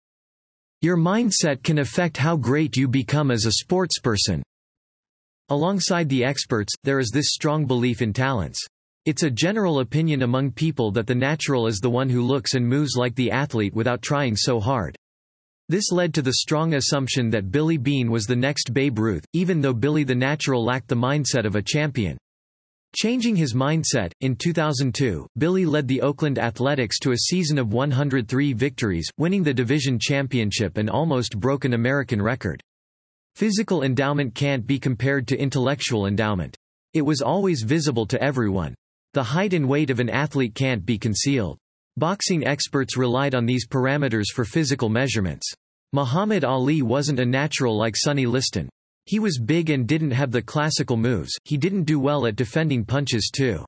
Your 0.82 0.96
mindset 0.96 1.64
can 1.64 1.80
affect 1.80 2.16
how 2.16 2.36
great 2.36 2.76
you 2.76 2.86
become 2.86 3.32
as 3.32 3.44
a 3.44 3.64
sportsperson. 3.64 4.40
Alongside 5.48 6.08
the 6.08 6.24
experts, 6.24 6.72
there 6.84 7.00
is 7.00 7.10
this 7.10 7.32
strong 7.32 7.66
belief 7.66 8.00
in 8.00 8.12
talents. 8.12 8.64
It's 9.06 9.24
a 9.24 9.30
general 9.30 9.80
opinion 9.80 10.22
among 10.22 10.52
people 10.52 10.92
that 10.92 11.08
the 11.08 11.14
natural 11.16 11.66
is 11.66 11.80
the 11.80 11.90
one 11.90 12.08
who 12.08 12.22
looks 12.22 12.54
and 12.54 12.64
moves 12.64 12.94
like 12.96 13.16
the 13.16 13.32
athlete 13.32 13.74
without 13.74 14.00
trying 14.00 14.36
so 14.36 14.60
hard. 14.60 14.96
This 15.68 15.90
led 15.90 16.12
to 16.14 16.22
the 16.22 16.34
strong 16.34 16.74
assumption 16.74 17.30
that 17.30 17.50
Billy 17.50 17.78
Beane 17.78 18.10
was 18.10 18.26
the 18.26 18.36
next 18.36 18.74
Babe 18.74 18.98
Ruth, 18.98 19.24
even 19.32 19.62
though 19.62 19.72
Billy 19.72 20.04
the 20.04 20.14
Natural 20.14 20.62
lacked 20.62 20.88
the 20.88 20.94
mindset 20.94 21.46
of 21.46 21.56
a 21.56 21.62
champion. 21.62 22.18
Changing 22.94 23.34
his 23.34 23.54
mindset, 23.54 24.12
in 24.20 24.36
2002, 24.36 25.26
Billy 25.38 25.64
led 25.64 25.88
the 25.88 26.02
Oakland 26.02 26.38
Athletics 26.38 26.98
to 27.00 27.12
a 27.12 27.18
season 27.18 27.58
of 27.58 27.72
103 27.72 28.52
victories, 28.52 29.10
winning 29.16 29.42
the 29.42 29.54
division 29.54 29.98
championship 29.98 30.76
and 30.76 30.90
almost 30.90 31.40
broke 31.40 31.64
an 31.64 31.72
American 31.72 32.20
record. 32.20 32.60
Physical 33.34 33.82
endowment 33.82 34.34
can't 34.34 34.66
be 34.66 34.78
compared 34.78 35.26
to 35.28 35.40
intellectual 35.40 36.06
endowment. 36.06 36.56
It 36.92 37.02
was 37.02 37.20
always 37.20 37.62
visible 37.62 38.06
to 38.06 38.22
everyone. 38.22 38.74
The 39.14 39.24
height 39.24 39.54
and 39.54 39.68
weight 39.68 39.90
of 39.90 39.98
an 39.98 40.10
athlete 40.10 40.54
can't 40.54 40.86
be 40.86 40.98
concealed. 40.98 41.58
Boxing 41.96 42.44
experts 42.44 42.96
relied 42.96 43.36
on 43.36 43.46
these 43.46 43.68
parameters 43.68 44.32
for 44.34 44.44
physical 44.44 44.88
measurements. 44.88 45.46
Muhammad 45.92 46.42
Ali 46.42 46.82
wasn't 46.82 47.20
a 47.20 47.24
natural 47.24 47.78
like 47.78 47.94
Sonny 47.96 48.26
Liston. 48.26 48.68
He 49.06 49.20
was 49.20 49.38
big 49.38 49.70
and 49.70 49.86
didn't 49.86 50.10
have 50.10 50.32
the 50.32 50.42
classical 50.42 50.96
moves, 50.96 51.30
he 51.44 51.56
didn't 51.56 51.84
do 51.84 52.00
well 52.00 52.26
at 52.26 52.34
defending 52.34 52.84
punches 52.84 53.30
too. 53.32 53.64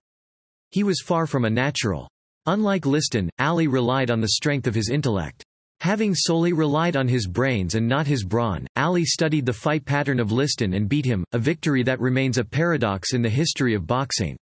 He 0.73 0.83
was 0.83 1.01
far 1.01 1.29
from 1.29 1.45
a 1.45 1.51
natural. 1.51 2.09
Unlike 2.47 2.87
Liston, 2.87 3.31
Ali 3.39 3.69
relied 3.69 4.11
on 4.11 4.21
the 4.21 4.31
strength 4.31 4.67
of 4.67 4.75
his 4.75 4.89
intellect. 4.89 5.45
Having 5.83 6.17
solely 6.17 6.53
relied 6.53 6.97
on 6.97 7.07
his 7.07 7.29
brains 7.29 7.77
and 7.77 7.87
not 7.87 8.09
his 8.09 8.25
brawn, 8.25 8.67
Ali 8.77 9.05
studied 9.05 9.47
the 9.47 9.53
fight 9.53 9.85
pattern 9.85 10.19
of 10.19 10.33
Liston 10.33 10.75
and 10.75 10.89
beat 10.89 11.05
him, 11.05 11.25
a 11.33 11.39
victory 11.39 11.85
that 11.85 12.01
remains 12.01 12.39
a 12.39 12.45
paradox 12.45 13.13
in 13.13 13.23
the 13.23 13.31
history 13.31 13.75
of 13.75 13.87
boxing. 13.87 14.37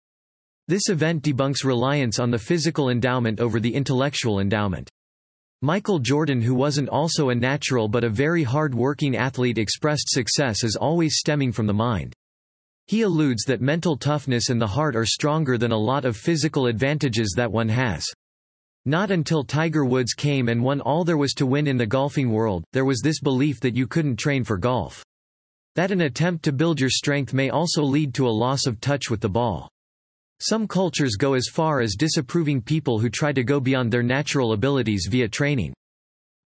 This 0.66 0.88
event 0.88 1.22
debunks 1.22 1.62
reliance 1.62 2.18
on 2.18 2.30
the 2.30 2.38
physical 2.38 2.88
endowment 2.88 3.38
over 3.38 3.60
the 3.60 3.74
intellectual 3.74 4.40
endowment. 4.40 4.88
Michael 5.60 5.98
Jordan 5.98 6.40
who 6.40 6.54
wasn't 6.54 6.88
also 6.88 7.28
a 7.28 7.34
natural 7.34 7.86
but 7.86 8.04
a 8.04 8.08
very 8.08 8.42
hard-working 8.42 9.16
athlete 9.16 9.58
expressed 9.58 10.08
success 10.08 10.64
as 10.64 10.76
always 10.76 11.16
stemming 11.18 11.52
from 11.52 11.66
the 11.66 11.74
mind. 11.74 12.14
He 12.86 13.02
alludes 13.02 13.44
that 13.44 13.60
mental 13.60 13.96
toughness 13.96 14.48
and 14.48 14.60
the 14.60 14.66
heart 14.66 14.96
are 14.96 15.06
stronger 15.06 15.58
than 15.58 15.72
a 15.72 15.76
lot 15.76 16.04
of 16.04 16.16
physical 16.16 16.66
advantages 16.66 17.34
that 17.36 17.52
one 17.52 17.68
has. 17.68 18.04
Not 18.86 19.10
until 19.10 19.44
Tiger 19.44 19.84
Woods 19.84 20.12
came 20.12 20.48
and 20.48 20.62
won 20.62 20.80
all 20.80 21.04
there 21.04 21.16
was 21.16 21.32
to 21.34 21.46
win 21.46 21.66
in 21.66 21.76
the 21.76 21.86
golfing 21.86 22.30
world, 22.30 22.64
there 22.72 22.84
was 22.84 23.00
this 23.00 23.20
belief 23.20 23.60
that 23.60 23.76
you 23.76 23.86
couldn't 23.86 24.16
train 24.16 24.44
for 24.44 24.58
golf. 24.58 25.04
That 25.76 25.90
an 25.90 26.02
attempt 26.02 26.44
to 26.44 26.52
build 26.52 26.80
your 26.80 26.90
strength 26.90 27.34
may 27.34 27.50
also 27.50 27.82
lead 27.82 28.14
to 28.14 28.28
a 28.28 28.30
loss 28.30 28.66
of 28.66 28.80
touch 28.80 29.10
with 29.10 29.20
the 29.20 29.28
ball. 29.28 29.70
Some 30.40 30.66
cultures 30.66 31.16
go 31.16 31.34
as 31.34 31.48
far 31.50 31.80
as 31.80 31.94
disapproving 31.94 32.60
people 32.60 32.98
who 32.98 33.08
try 33.08 33.32
to 33.32 33.44
go 33.44 33.60
beyond 33.60 33.90
their 33.90 34.02
natural 34.02 34.52
abilities 34.52 35.06
via 35.10 35.28
training. 35.28 35.72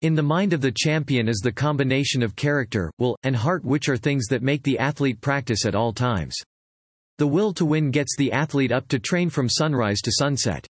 In 0.02 0.14
the 0.14 0.22
mind 0.22 0.52
of 0.52 0.60
the 0.60 0.70
champion 0.70 1.28
is 1.28 1.40
the 1.42 1.50
combination 1.50 2.22
of 2.22 2.36
character, 2.36 2.90
will, 2.98 3.16
and 3.24 3.34
heart 3.34 3.64
which 3.64 3.88
are 3.88 3.96
things 3.96 4.26
that 4.26 4.42
make 4.42 4.62
the 4.62 4.78
athlete 4.78 5.20
practice 5.20 5.66
at 5.66 5.74
all 5.74 5.92
times. 5.92 6.36
The 7.18 7.26
will 7.26 7.52
to 7.54 7.64
win 7.64 7.90
gets 7.90 8.14
the 8.16 8.30
athlete 8.30 8.70
up 8.70 8.86
to 8.88 9.00
train 9.00 9.28
from 9.28 9.48
sunrise 9.48 10.00
to 10.02 10.12
sunset. 10.12 10.64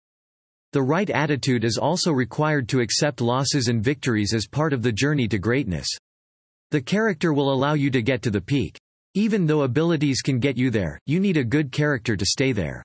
The 0.71 0.81
right 0.81 1.09
attitude 1.09 1.63
is 1.63 1.77
also 1.77 2.11
required 2.11 2.67
to 2.69 2.79
accept 2.79 3.21
losses 3.21 3.67
and 3.67 3.83
victories 3.83 4.33
as 4.33 4.47
part 4.47 4.73
of 4.73 4.81
the 4.81 4.91
journey 4.91 5.27
to 5.27 5.37
greatness. 5.37 5.87
The 6.71 6.81
character 6.81 7.33
will 7.33 7.53
allow 7.53 7.73
you 7.73 7.91
to 7.91 8.01
get 8.01 8.23
to 8.23 8.31
the 8.31 8.41
peak. 8.41 8.79
Even 9.13 9.45
though 9.45 9.61
abilities 9.61 10.21
can 10.21 10.39
get 10.39 10.57
you 10.57 10.71
there, 10.71 10.99
you 11.05 11.19
need 11.19 11.37
a 11.37 11.43
good 11.43 11.71
character 11.71 12.15
to 12.15 12.25
stay 12.25 12.51
there. 12.51 12.83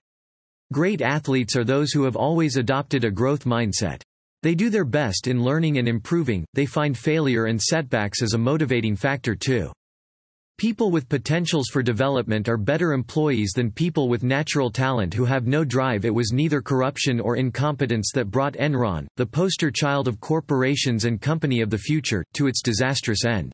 Great 0.74 1.02
athletes 1.02 1.54
are 1.54 1.62
those 1.62 1.92
who 1.92 2.02
have 2.02 2.16
always 2.16 2.56
adopted 2.56 3.04
a 3.04 3.10
growth 3.12 3.44
mindset. 3.44 4.02
They 4.42 4.56
do 4.56 4.70
their 4.70 4.84
best 4.84 5.28
in 5.28 5.40
learning 5.40 5.78
and 5.78 5.86
improving, 5.86 6.44
they 6.52 6.66
find 6.66 6.98
failure 6.98 7.44
and 7.44 7.62
setbacks 7.62 8.22
as 8.22 8.32
a 8.32 8.38
motivating 8.38 8.96
factor 8.96 9.36
too. 9.36 9.70
People 10.58 10.90
with 10.90 11.08
potentials 11.08 11.68
for 11.68 11.80
development 11.80 12.48
are 12.48 12.56
better 12.56 12.92
employees 12.92 13.52
than 13.54 13.70
people 13.70 14.08
with 14.08 14.24
natural 14.24 14.68
talent 14.68 15.14
who 15.14 15.24
have 15.24 15.46
no 15.46 15.64
drive. 15.64 16.04
It 16.04 16.12
was 16.12 16.32
neither 16.32 16.60
corruption 16.60 17.20
or 17.20 17.36
incompetence 17.36 18.10
that 18.12 18.32
brought 18.32 18.54
Enron, 18.54 19.06
the 19.16 19.26
poster 19.26 19.70
child 19.70 20.08
of 20.08 20.18
corporations 20.18 21.04
and 21.04 21.20
company 21.20 21.60
of 21.60 21.70
the 21.70 21.78
future, 21.78 22.24
to 22.34 22.48
its 22.48 22.62
disastrous 22.62 23.24
end. 23.24 23.52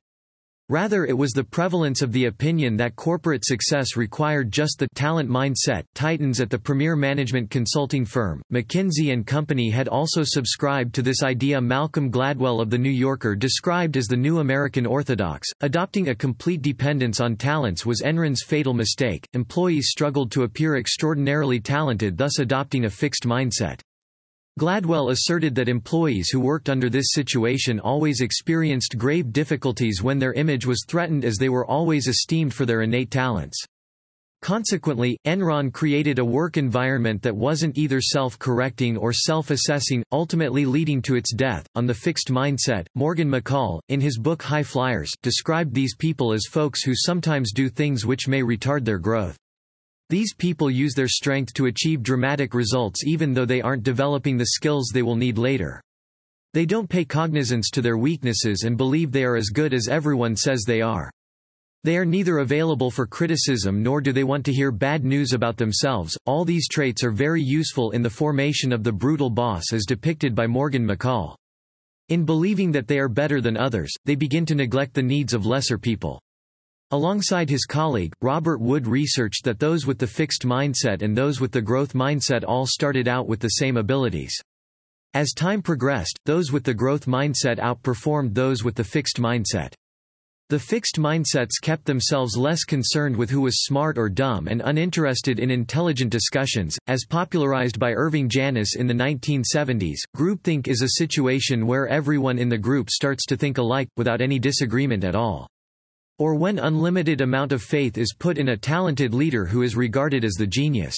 Rather 0.70 1.04
it 1.04 1.18
was 1.18 1.32
the 1.32 1.42
prevalence 1.42 2.00
of 2.00 2.12
the 2.12 2.26
opinion 2.26 2.76
that 2.76 2.94
corporate 2.94 3.44
success 3.44 3.96
required 3.96 4.52
just 4.52 4.78
the 4.78 4.86
talent 4.94 5.28
mindset. 5.28 5.82
Titans 5.96 6.40
at 6.40 6.48
the 6.48 6.56
premier 6.56 6.94
management 6.94 7.50
consulting 7.50 8.04
firm, 8.04 8.40
McKinsey 8.52 9.26
& 9.26 9.26
Company 9.26 9.68
had 9.68 9.88
also 9.88 10.22
subscribed 10.24 10.94
to 10.94 11.02
this 11.02 11.24
idea 11.24 11.60
Malcolm 11.60 12.08
Gladwell 12.08 12.62
of 12.62 12.70
The 12.70 12.78
New 12.78 12.88
Yorker 12.88 13.34
described 13.34 13.96
as 13.96 14.06
the 14.06 14.16
new 14.16 14.38
American 14.38 14.86
orthodox. 14.86 15.48
Adopting 15.62 16.10
a 16.10 16.14
complete 16.14 16.62
dependence 16.62 17.18
on 17.18 17.34
talents 17.34 17.84
was 17.84 18.02
Enron's 18.02 18.44
fatal 18.44 18.72
mistake. 18.72 19.26
Employees 19.32 19.88
struggled 19.88 20.30
to 20.30 20.44
appear 20.44 20.76
extraordinarily 20.76 21.58
talented 21.58 22.16
thus 22.16 22.38
adopting 22.38 22.84
a 22.84 22.90
fixed 22.90 23.24
mindset. 23.24 23.80
Gladwell 24.58 25.10
asserted 25.10 25.54
that 25.54 25.68
employees 25.68 26.28
who 26.30 26.40
worked 26.40 26.68
under 26.68 26.90
this 26.90 27.12
situation 27.12 27.78
always 27.78 28.20
experienced 28.20 28.98
grave 28.98 29.32
difficulties 29.32 30.02
when 30.02 30.18
their 30.18 30.32
image 30.32 30.66
was 30.66 30.84
threatened 30.86 31.24
as 31.24 31.36
they 31.36 31.48
were 31.48 31.66
always 31.66 32.08
esteemed 32.08 32.52
for 32.52 32.66
their 32.66 32.82
innate 32.82 33.10
talents. 33.10 33.64
Consequently, 34.42 35.18
Enron 35.26 35.70
created 35.70 36.18
a 36.18 36.24
work 36.24 36.56
environment 36.56 37.20
that 37.20 37.36
wasn't 37.36 37.76
either 37.76 38.00
self-correcting 38.00 38.96
or 38.96 39.12
self-assessing, 39.12 40.02
ultimately 40.12 40.64
leading 40.64 41.02
to 41.02 41.14
its 41.14 41.34
death. 41.34 41.66
On 41.74 41.86
the 41.86 41.92
fixed 41.92 42.28
mindset, 42.28 42.86
Morgan 42.94 43.30
McCall, 43.30 43.80
in 43.90 44.00
his 44.00 44.18
book 44.18 44.42
High 44.42 44.62
Flyers, 44.62 45.12
described 45.22 45.74
these 45.74 45.94
people 45.94 46.32
as 46.32 46.46
folks 46.46 46.82
who 46.82 46.94
sometimes 46.94 47.52
do 47.52 47.68
things 47.68 48.06
which 48.06 48.28
may 48.28 48.40
retard 48.40 48.84
their 48.84 48.98
growth. 48.98 49.36
These 50.10 50.34
people 50.34 50.72
use 50.72 50.94
their 50.94 51.06
strength 51.06 51.54
to 51.54 51.66
achieve 51.66 52.02
dramatic 52.02 52.52
results 52.52 53.04
even 53.06 53.32
though 53.32 53.44
they 53.44 53.62
aren't 53.62 53.84
developing 53.84 54.36
the 54.36 54.56
skills 54.56 54.90
they 54.92 55.02
will 55.02 55.14
need 55.14 55.38
later. 55.38 55.80
They 56.52 56.66
don't 56.66 56.90
pay 56.90 57.04
cognizance 57.04 57.70
to 57.70 57.80
their 57.80 57.96
weaknesses 57.96 58.64
and 58.64 58.76
believe 58.76 59.12
they 59.12 59.22
are 59.22 59.36
as 59.36 59.50
good 59.50 59.72
as 59.72 59.86
everyone 59.86 60.34
says 60.34 60.64
they 60.66 60.80
are. 60.80 61.12
They 61.84 61.96
are 61.96 62.04
neither 62.04 62.38
available 62.38 62.90
for 62.90 63.06
criticism 63.06 63.84
nor 63.84 64.00
do 64.00 64.12
they 64.12 64.24
want 64.24 64.44
to 64.46 64.52
hear 64.52 64.72
bad 64.72 65.04
news 65.04 65.32
about 65.32 65.56
themselves. 65.56 66.18
All 66.26 66.44
these 66.44 66.66
traits 66.66 67.04
are 67.04 67.12
very 67.12 67.40
useful 67.40 67.92
in 67.92 68.02
the 68.02 68.10
formation 68.10 68.72
of 68.72 68.82
the 68.82 68.92
brutal 68.92 69.30
boss 69.30 69.72
as 69.72 69.86
depicted 69.86 70.34
by 70.34 70.48
Morgan 70.48 70.84
McCall. 70.84 71.36
In 72.08 72.24
believing 72.24 72.72
that 72.72 72.88
they 72.88 72.98
are 72.98 73.08
better 73.08 73.40
than 73.40 73.56
others, 73.56 73.92
they 74.06 74.16
begin 74.16 74.44
to 74.46 74.56
neglect 74.56 74.92
the 74.92 75.02
needs 75.04 75.34
of 75.34 75.46
lesser 75.46 75.78
people. 75.78 76.20
Alongside 76.92 77.48
his 77.48 77.66
colleague, 77.66 78.12
Robert 78.20 78.60
Wood 78.60 78.88
researched 78.88 79.44
that 79.44 79.60
those 79.60 79.86
with 79.86 79.98
the 79.98 80.08
fixed 80.08 80.42
mindset 80.42 81.02
and 81.02 81.16
those 81.16 81.40
with 81.40 81.52
the 81.52 81.62
growth 81.62 81.92
mindset 81.92 82.42
all 82.44 82.66
started 82.66 83.06
out 83.06 83.28
with 83.28 83.38
the 83.38 83.48
same 83.48 83.76
abilities. 83.76 84.34
As 85.14 85.32
time 85.32 85.62
progressed, 85.62 86.18
those 86.26 86.50
with 86.50 86.64
the 86.64 86.74
growth 86.74 87.06
mindset 87.06 87.58
outperformed 87.58 88.34
those 88.34 88.64
with 88.64 88.74
the 88.74 88.82
fixed 88.82 89.18
mindset. 89.18 89.72
The 90.48 90.58
fixed 90.58 90.96
mindsets 90.98 91.60
kept 91.62 91.84
themselves 91.84 92.36
less 92.36 92.64
concerned 92.64 93.16
with 93.16 93.30
who 93.30 93.42
was 93.42 93.62
smart 93.62 93.96
or 93.96 94.08
dumb 94.08 94.48
and 94.48 94.60
uninterested 94.64 95.38
in 95.38 95.52
intelligent 95.52 96.10
discussions. 96.10 96.76
As 96.88 97.04
popularized 97.08 97.78
by 97.78 97.92
Irving 97.92 98.28
Janis 98.28 98.74
in 98.74 98.88
the 98.88 98.94
1970s, 98.94 99.98
groupthink 100.16 100.66
is 100.66 100.82
a 100.82 100.98
situation 100.98 101.68
where 101.68 101.86
everyone 101.86 102.36
in 102.36 102.48
the 102.48 102.58
group 102.58 102.90
starts 102.90 103.26
to 103.26 103.36
think 103.36 103.58
alike, 103.58 103.86
without 103.96 104.20
any 104.20 104.40
disagreement 104.40 105.04
at 105.04 105.14
all. 105.14 105.46
Or 106.20 106.34
when 106.34 106.58
unlimited 106.58 107.22
amount 107.22 107.50
of 107.50 107.62
faith 107.62 107.96
is 107.96 108.14
put 108.16 108.36
in 108.36 108.50
a 108.50 108.56
talented 108.56 109.14
leader 109.14 109.46
who 109.46 109.62
is 109.62 109.74
regarded 109.74 110.22
as 110.22 110.34
the 110.34 110.46
genius. 110.46 110.94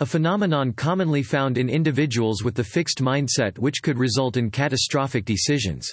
A 0.00 0.04
phenomenon 0.04 0.72
commonly 0.72 1.22
found 1.22 1.58
in 1.58 1.68
individuals 1.68 2.42
with 2.42 2.56
the 2.56 2.64
fixed 2.64 2.98
mindset 2.98 3.56
which 3.56 3.82
could 3.82 3.98
result 3.98 4.36
in 4.36 4.50
catastrophic 4.50 5.24
decisions. 5.24 5.88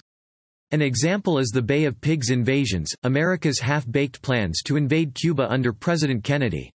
An 0.72 0.82
example 0.82 1.38
is 1.38 1.50
the 1.50 1.62
Bay 1.62 1.86
of 1.86 2.02
Pigs 2.02 2.32
invasions, 2.32 2.92
America's 3.04 3.60
half-baked 3.60 4.20
plans 4.24 4.64
to 4.64 4.78
invade 4.78 5.14
Cuba 5.14 5.48
under 5.48 5.72
President 5.72 6.24
Kennedy. 6.24 6.72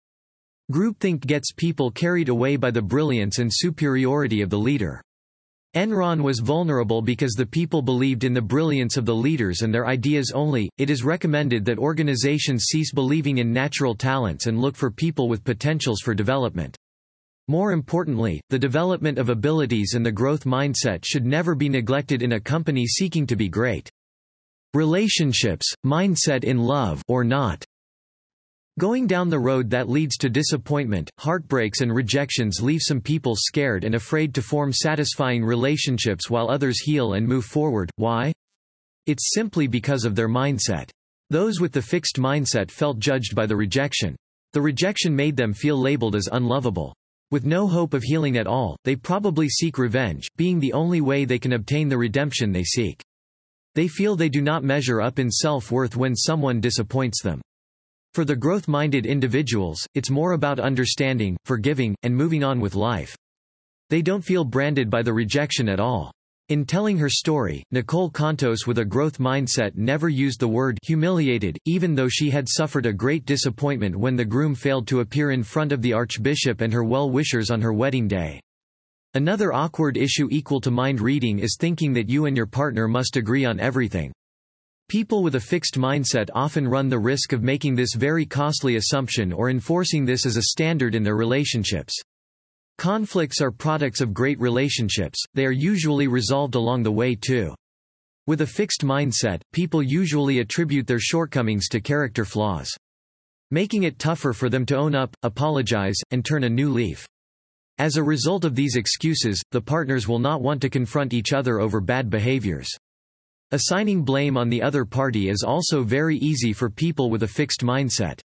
Groupthink 0.70 1.20
gets 1.20 1.52
people 1.52 1.90
carried 1.90 2.28
away 2.28 2.56
by 2.56 2.70
the 2.70 2.82
brilliance 2.82 3.38
and 3.38 3.50
superiority 3.50 4.42
of 4.42 4.50
the 4.50 4.58
leader. 4.58 5.00
Enron 5.74 6.22
was 6.22 6.40
vulnerable 6.40 7.00
because 7.00 7.32
the 7.32 7.46
people 7.46 7.80
believed 7.80 8.24
in 8.24 8.34
the 8.34 8.42
brilliance 8.42 8.98
of 8.98 9.06
the 9.06 9.14
leaders 9.14 9.62
and 9.62 9.72
their 9.72 9.86
ideas 9.86 10.30
only. 10.34 10.68
It 10.76 10.90
is 10.90 11.02
recommended 11.02 11.64
that 11.64 11.78
organizations 11.78 12.64
cease 12.64 12.92
believing 12.92 13.38
in 13.38 13.50
natural 13.50 13.94
talents 13.94 14.46
and 14.46 14.60
look 14.60 14.76
for 14.76 14.90
people 14.90 15.30
with 15.30 15.44
potentials 15.44 16.00
for 16.00 16.12
development. 16.12 16.76
More 17.48 17.72
importantly, 17.72 18.38
the 18.50 18.58
development 18.58 19.16
of 19.16 19.30
abilities 19.30 19.94
and 19.94 20.04
the 20.04 20.12
growth 20.12 20.44
mindset 20.44 21.06
should 21.06 21.24
never 21.24 21.54
be 21.54 21.70
neglected 21.70 22.22
in 22.22 22.32
a 22.32 22.40
company 22.40 22.86
seeking 22.86 23.26
to 23.26 23.36
be 23.36 23.48
great. 23.48 23.88
Relationships, 24.74 25.72
mindset 25.86 26.44
in 26.44 26.58
love 26.58 27.02
or 27.08 27.24
not, 27.24 27.64
Going 28.82 29.06
down 29.06 29.30
the 29.30 29.38
road 29.38 29.70
that 29.70 29.88
leads 29.88 30.16
to 30.16 30.28
disappointment, 30.28 31.08
heartbreaks 31.20 31.82
and 31.82 31.94
rejections 31.94 32.60
leave 32.60 32.80
some 32.82 33.00
people 33.00 33.36
scared 33.36 33.84
and 33.84 33.94
afraid 33.94 34.34
to 34.34 34.42
form 34.42 34.72
satisfying 34.72 35.44
relationships 35.44 36.28
while 36.28 36.50
others 36.50 36.80
heal 36.80 37.12
and 37.12 37.24
move 37.24 37.44
forward. 37.44 37.92
Why? 37.94 38.32
It's 39.06 39.34
simply 39.34 39.68
because 39.68 40.04
of 40.04 40.16
their 40.16 40.28
mindset. 40.28 40.90
Those 41.30 41.60
with 41.60 41.70
the 41.70 41.80
fixed 41.80 42.16
mindset 42.16 42.72
felt 42.72 42.98
judged 42.98 43.36
by 43.36 43.46
the 43.46 43.54
rejection. 43.54 44.16
The 44.52 44.62
rejection 44.62 45.14
made 45.14 45.36
them 45.36 45.52
feel 45.52 45.80
labeled 45.80 46.16
as 46.16 46.28
unlovable. 46.32 46.92
With 47.30 47.46
no 47.46 47.68
hope 47.68 47.94
of 47.94 48.02
healing 48.02 48.36
at 48.36 48.48
all, 48.48 48.76
they 48.82 48.96
probably 48.96 49.48
seek 49.48 49.78
revenge, 49.78 50.26
being 50.36 50.58
the 50.58 50.72
only 50.72 51.00
way 51.00 51.24
they 51.24 51.38
can 51.38 51.52
obtain 51.52 51.88
the 51.88 51.98
redemption 51.98 52.50
they 52.50 52.64
seek. 52.64 53.00
They 53.76 53.86
feel 53.86 54.16
they 54.16 54.28
do 54.28 54.42
not 54.42 54.64
measure 54.64 55.00
up 55.00 55.20
in 55.20 55.30
self-worth 55.30 55.96
when 55.96 56.16
someone 56.16 56.60
disappoints 56.60 57.22
them. 57.22 57.40
For 58.14 58.26
the 58.26 58.36
growth-minded 58.36 59.06
individuals, 59.06 59.88
it's 59.94 60.10
more 60.10 60.32
about 60.32 60.60
understanding, 60.60 61.34
forgiving, 61.46 61.94
and 62.02 62.14
moving 62.14 62.44
on 62.44 62.60
with 62.60 62.74
life. 62.74 63.16
They 63.88 64.02
don't 64.02 64.20
feel 64.20 64.44
branded 64.44 64.90
by 64.90 65.00
the 65.00 65.14
rejection 65.14 65.66
at 65.66 65.80
all. 65.80 66.12
In 66.50 66.66
telling 66.66 66.98
her 66.98 67.08
story, 67.08 67.62
Nicole 67.70 68.10
Contos 68.10 68.66
with 68.66 68.80
a 68.80 68.84
growth 68.84 69.18
mindset 69.18 69.76
never 69.76 70.10
used 70.10 70.40
the 70.40 70.48
word 70.48 70.76
humiliated, 70.82 71.56
even 71.64 71.94
though 71.94 72.08
she 72.10 72.28
had 72.28 72.46
suffered 72.46 72.84
a 72.84 72.92
great 72.92 73.24
disappointment 73.24 73.96
when 73.96 74.14
the 74.14 74.26
groom 74.26 74.54
failed 74.54 74.86
to 74.88 75.00
appear 75.00 75.30
in 75.30 75.42
front 75.42 75.72
of 75.72 75.80
the 75.80 75.94
archbishop 75.94 76.60
and 76.60 76.70
her 76.70 76.84
well-wishers 76.84 77.50
on 77.50 77.62
her 77.62 77.72
wedding 77.72 78.08
day. 78.08 78.38
Another 79.14 79.54
awkward 79.54 79.96
issue 79.96 80.28
equal 80.30 80.60
to 80.60 80.70
mind 80.70 81.00
reading 81.00 81.38
is 81.38 81.56
thinking 81.58 81.94
that 81.94 82.10
you 82.10 82.26
and 82.26 82.36
your 82.36 82.44
partner 82.44 82.88
must 82.88 83.16
agree 83.16 83.46
on 83.46 83.58
everything. 83.58 84.12
People 84.88 85.22
with 85.22 85.36
a 85.36 85.40
fixed 85.40 85.78
mindset 85.78 86.28
often 86.34 86.68
run 86.68 86.88
the 86.88 86.98
risk 86.98 87.32
of 87.32 87.42
making 87.42 87.74
this 87.74 87.94
very 87.94 88.26
costly 88.26 88.76
assumption 88.76 89.32
or 89.32 89.48
enforcing 89.48 90.04
this 90.04 90.26
as 90.26 90.36
a 90.36 90.42
standard 90.42 90.94
in 90.94 91.02
their 91.02 91.16
relationships. 91.16 91.94
Conflicts 92.78 93.40
are 93.40 93.50
products 93.50 94.00
of 94.00 94.12
great 94.12 94.40
relationships, 94.40 95.22
they 95.34 95.46
are 95.46 95.52
usually 95.52 96.08
resolved 96.08 96.54
along 96.54 96.82
the 96.82 96.92
way 96.92 97.14
too. 97.14 97.54
With 98.26 98.40
a 98.40 98.46
fixed 98.46 98.82
mindset, 98.82 99.40
people 99.52 99.82
usually 99.82 100.38
attribute 100.38 100.86
their 100.86 101.00
shortcomings 101.00 101.68
to 101.68 101.80
character 101.80 102.24
flaws. 102.24 102.70
Making 103.50 103.82
it 103.82 103.98
tougher 103.98 104.32
for 104.32 104.48
them 104.48 104.64
to 104.66 104.76
own 104.76 104.94
up, 104.94 105.14
apologize, 105.22 105.96
and 106.10 106.24
turn 106.24 106.44
a 106.44 106.48
new 106.48 106.70
leaf. 106.70 107.06
As 107.78 107.96
a 107.96 108.02
result 108.02 108.44
of 108.44 108.54
these 108.54 108.76
excuses, 108.76 109.42
the 109.50 109.60
partners 109.60 110.06
will 110.06 110.18
not 110.18 110.40
want 110.40 110.60
to 110.62 110.70
confront 110.70 111.12
each 111.12 111.32
other 111.32 111.60
over 111.60 111.80
bad 111.80 112.10
behaviors. 112.10 112.68
Assigning 113.54 114.02
blame 114.02 114.38
on 114.38 114.48
the 114.48 114.62
other 114.62 114.86
party 114.86 115.28
is 115.28 115.42
also 115.42 115.82
very 115.82 116.16
easy 116.16 116.54
for 116.54 116.70
people 116.70 117.10
with 117.10 117.22
a 117.22 117.28
fixed 117.28 117.60
mindset. 117.60 118.18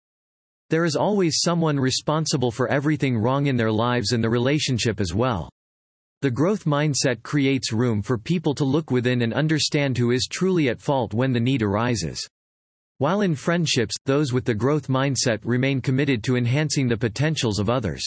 There 0.69 0.85
is 0.85 0.95
always 0.95 1.41
someone 1.41 1.77
responsible 1.77 2.49
for 2.49 2.69
everything 2.69 3.17
wrong 3.17 3.47
in 3.47 3.57
their 3.57 3.71
lives 3.71 4.13
and 4.13 4.23
the 4.23 4.29
relationship 4.29 5.01
as 5.01 5.13
well. 5.13 5.49
The 6.21 6.31
growth 6.31 6.63
mindset 6.63 7.23
creates 7.23 7.73
room 7.73 8.01
for 8.01 8.17
people 8.17 8.55
to 8.55 8.63
look 8.63 8.89
within 8.89 9.21
and 9.21 9.33
understand 9.33 9.97
who 9.97 10.11
is 10.11 10.29
truly 10.31 10.69
at 10.69 10.79
fault 10.79 11.13
when 11.13 11.33
the 11.33 11.41
need 11.41 11.61
arises. 11.61 12.25
While 12.99 13.19
in 13.19 13.35
friendships, 13.35 13.95
those 14.05 14.31
with 14.31 14.45
the 14.45 14.55
growth 14.55 14.87
mindset 14.87 15.39
remain 15.43 15.81
committed 15.81 16.23
to 16.23 16.37
enhancing 16.37 16.87
the 16.87 16.95
potentials 16.95 17.59
of 17.59 17.69
others. 17.69 18.01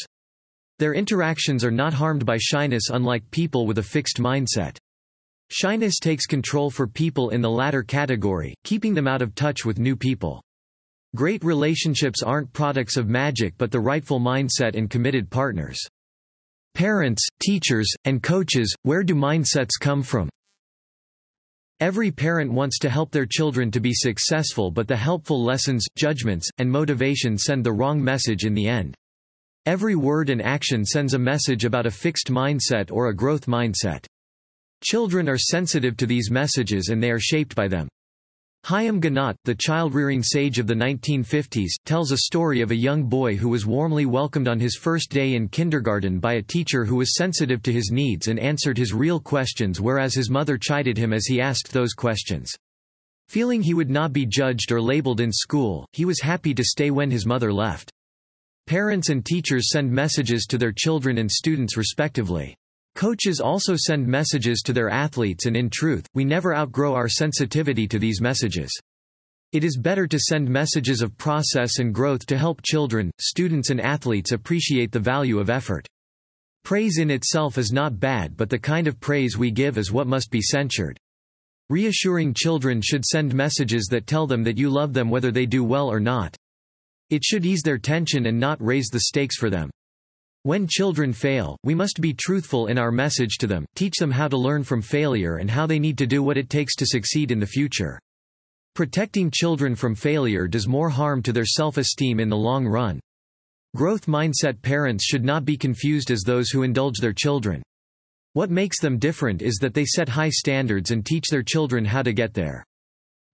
Their 0.79 0.95
interactions 0.95 1.67
are 1.67 1.71
not 1.71 1.93
harmed 1.93 2.25
by 2.25 2.39
shyness 2.39 2.85
unlike 2.91 3.31
people 3.31 3.67
with 3.67 3.77
a 3.77 3.83
fixed 3.83 4.17
mindset. 4.17 4.79
Shyness 5.52 5.99
takes 5.99 6.26
control 6.26 6.71
for 6.71 6.87
people 6.87 7.30
in 7.30 7.40
the 7.40 7.50
latter 7.50 7.83
category, 7.83 8.54
keeping 8.62 8.95
them 8.95 9.09
out 9.09 9.21
of 9.21 9.35
touch 9.35 9.64
with 9.64 9.80
new 9.80 9.97
people. 9.97 10.40
Great 11.16 11.42
relationships 11.42 12.23
aren't 12.23 12.52
products 12.52 12.97
of 12.97 13.09
magic 13.09 13.54
but 13.59 13.73
the 13.73 13.80
rightful 13.80 14.21
mindset 14.21 14.76
and 14.76 14.88
committed 14.88 15.28
partners. 15.28 15.80
Parents, 16.75 17.26
teachers, 17.42 17.92
and 18.04 18.23
coaches, 18.23 18.73
where 18.83 19.02
do 19.02 19.16
mindsets 19.16 19.73
come 19.80 20.04
from? 20.04 20.28
Every 21.80 22.12
parent 22.12 22.52
wants 22.52 22.78
to 22.78 22.90
help 22.90 23.11
their 23.11 23.26
children 23.26 23.73
to 23.73 23.80
be 23.80 23.92
successful 23.92 24.71
but 24.71 24.87
the 24.87 24.97
helpful 24.97 25.42
lessons, 25.42 25.85
judgments, 25.97 26.49
and 26.59 26.71
motivation 26.71 27.37
send 27.37 27.64
the 27.64 27.73
wrong 27.73 28.00
message 28.02 28.45
in 28.45 28.54
the 28.54 28.69
end. 28.69 28.95
Every 29.66 29.97
word 29.97 30.30
and 30.30 30.40
action 30.40 30.85
sends 30.85 31.14
a 31.14 31.19
message 31.19 31.64
about 31.64 31.87
a 31.87 31.90
fixed 31.90 32.28
mindset 32.28 32.92
or 32.92 33.09
a 33.09 33.16
growth 33.16 33.47
mindset. 33.47 34.07
Children 34.82 35.28
are 35.28 35.38
sensitive 35.38 35.96
to 35.99 36.06
these 36.06 36.30
messages 36.30 36.88
and 36.88 37.02
they 37.02 37.10
are 37.10 37.20
shaped 37.20 37.54
by 37.54 37.68
them. 37.68 37.88
Chaim 38.64 39.00
Ginott, 39.00 39.37
the 39.44 39.54
child-rearing 39.54 40.22
sage 40.22 40.58
of 40.58 40.66
the 40.66 40.75
1950s, 40.75 41.70
tells 41.87 42.12
a 42.12 42.18
story 42.18 42.60
of 42.60 42.70
a 42.70 42.76
young 42.76 43.04
boy 43.04 43.34
who 43.34 43.49
was 43.49 43.64
warmly 43.64 44.04
welcomed 44.04 44.49
on 44.49 44.60
his 44.60 44.76
first 44.76 45.10
day 45.10 45.34
in 45.34 45.49
kindergarten 45.49 46.18
by 46.18 46.34
a 46.34 46.42
teacher 46.42 46.84
who 46.84 46.96
was 46.96 47.16
sensitive 47.16 47.62
to 47.62 47.72
his 47.72 47.90
needs 47.90 48.28
and 48.28 48.38
answered 48.38 48.76
his 48.76 48.92
real 48.92 49.18
questions 49.18 49.80
whereas 49.80 50.14
his 50.14 50.28
mother 50.28 50.58
chided 50.58 50.99
him 50.99 51.12
as 51.12 51.25
he 51.25 51.40
asked 51.40 51.72
those 51.72 51.94
questions. 51.94 52.52
Feeling 53.28 53.62
he 53.62 53.75
would 53.75 53.90
not 53.90 54.12
be 54.12 54.26
judged 54.26 54.72
or 54.72 54.82
labeled 54.82 55.20
in 55.20 55.32
school, 55.32 55.87
he 55.92 56.04
was 56.04 56.20
happy 56.20 56.52
to 56.52 56.64
stay 56.64 56.90
when 56.90 57.10
his 57.10 57.25
mother 57.25 57.52
left. 57.52 57.90
Parents 58.66 59.08
and 59.08 59.25
teachers 59.25 59.70
send 59.70 59.90
messages 59.90 60.44
to 60.46 60.58
their 60.58 60.72
children 60.72 61.18
and 61.18 61.30
students 61.30 61.76
respectively. 61.76 62.54
Coaches 62.94 63.40
also 63.40 63.75
send 63.76 64.06
messages 64.06 64.62
to 64.64 64.73
their 64.73 64.90
athletes 64.90 65.47
and 65.47 65.56
in 65.56 65.71
truth, 65.71 66.06
we 66.15 66.25
never 66.25 66.54
outgrow 66.54 66.95
our 66.95 67.08
sensitivity 67.08 67.86
to 67.86 67.99
these 67.99 68.21
messages. 68.21 68.71
It 69.52 69.65
is 69.65 69.76
better 69.76 70.06
to 70.06 70.19
send 70.19 70.49
messages 70.49 71.02
of 71.02 71.17
process 71.17 71.78
and 71.78 71.95
growth 71.95 72.26
to 72.26 72.38
help 72.38 72.62
children, 72.62 73.10
students 73.19 73.71
and 73.71 73.80
athletes 73.80 74.32
appreciate 74.32 74.93
the 74.93 75.00
value 75.00 75.38
of 75.38 75.50
effort. 75.50 75.86
Praise 76.62 76.99
in 76.99 77.10
itself 77.10 77.58
is 77.58 77.73
not 77.73 77.99
bad 77.99 78.36
but 78.36 78.50
the 78.50 78.58
kind 78.58 78.86
of 78.86 79.00
praise 79.00 79.36
we 79.36 79.50
give 79.50 79.78
is 79.78 79.93
what 79.93 80.06
must 80.06 80.30
be 80.30 80.43
censured. 80.43 80.99
Reassuring 81.71 82.34
children 82.34 82.80
should 82.82 83.04
send 83.04 83.34
messages 83.34 83.86
that 83.91 84.06
tell 84.06 84.26
them 84.26 84.43
that 84.43 84.58
you 84.58 84.69
love 84.69 84.93
them 84.93 85.08
whether 85.08 85.30
they 85.30 85.47
do 85.47 85.65
well 85.65 85.91
or 85.91 86.00
not. 86.00 86.36
It 87.10 87.25
should 87.25 87.47
ease 87.47 87.62
their 87.62 87.78
tension 87.78 88.26
and 88.26 88.38
not 88.38 88.60
raise 88.60 88.88
the 88.88 89.00
stakes 89.00 89.36
for 89.36 89.50
them. 89.50 89.71
When 90.43 90.67
children 90.67 91.13
fail, 91.13 91.59
we 91.65 91.75
must 91.75 92.00
be 92.00 92.15
truthful 92.15 92.69
in 92.69 92.79
our 92.79 92.91
message 92.91 93.37
to 93.41 93.47
them, 93.47 93.67
teach 93.75 93.99
them 93.99 94.11
how 94.11 94.26
to 94.26 94.39
learn 94.39 94.65
from 94.65 94.81
failure 94.81 95.37
and 95.37 95.50
how 95.50 95.67
they 95.67 95.79
need 95.79 95.99
to 95.99 96.07
do 96.07 96.23
what 96.23 96.39
it 96.39 96.49
takes 96.49 96.75
to 96.76 96.87
succeed 96.87 97.31
in 97.31 97.39
the 97.39 97.47
future. 97.47 98.00
Protecting 98.75 99.31
children 99.31 99.75
from 99.75 99.95
failure 99.95 100.49
does 100.49 100.67
more 100.67 100.89
harm 100.89 101.23
to 101.25 101.33
their 101.35 101.45
self-esteem 101.45 102.19
in 102.21 102.31
the 102.31 102.39
long 102.39 102.67
run. 102.67 102.99
Growth 103.76 104.07
mindset 104.07 104.63
parents 104.63 105.05
should 105.05 105.25
not 105.26 105.45
be 105.45 105.59
confused 105.59 106.11
as 106.11 106.23
those 106.23 106.49
who 106.49 106.63
indulge 106.63 107.00
their 107.00 107.13
children. 107.13 107.63
What 108.33 108.49
makes 108.50 108.81
them 108.81 108.99
different 108.99 109.43
is 109.43 109.57
that 109.57 109.75
they 109.75 109.85
set 109.85 110.09
high 110.09 110.31
standards 110.31 110.91
and 110.91 111.05
teach 111.05 111.29
their 111.29 111.43
children 111.43 111.85
how 111.85 112.03
to 112.03 112.15
get 112.15 112.33
there. 112.33 112.65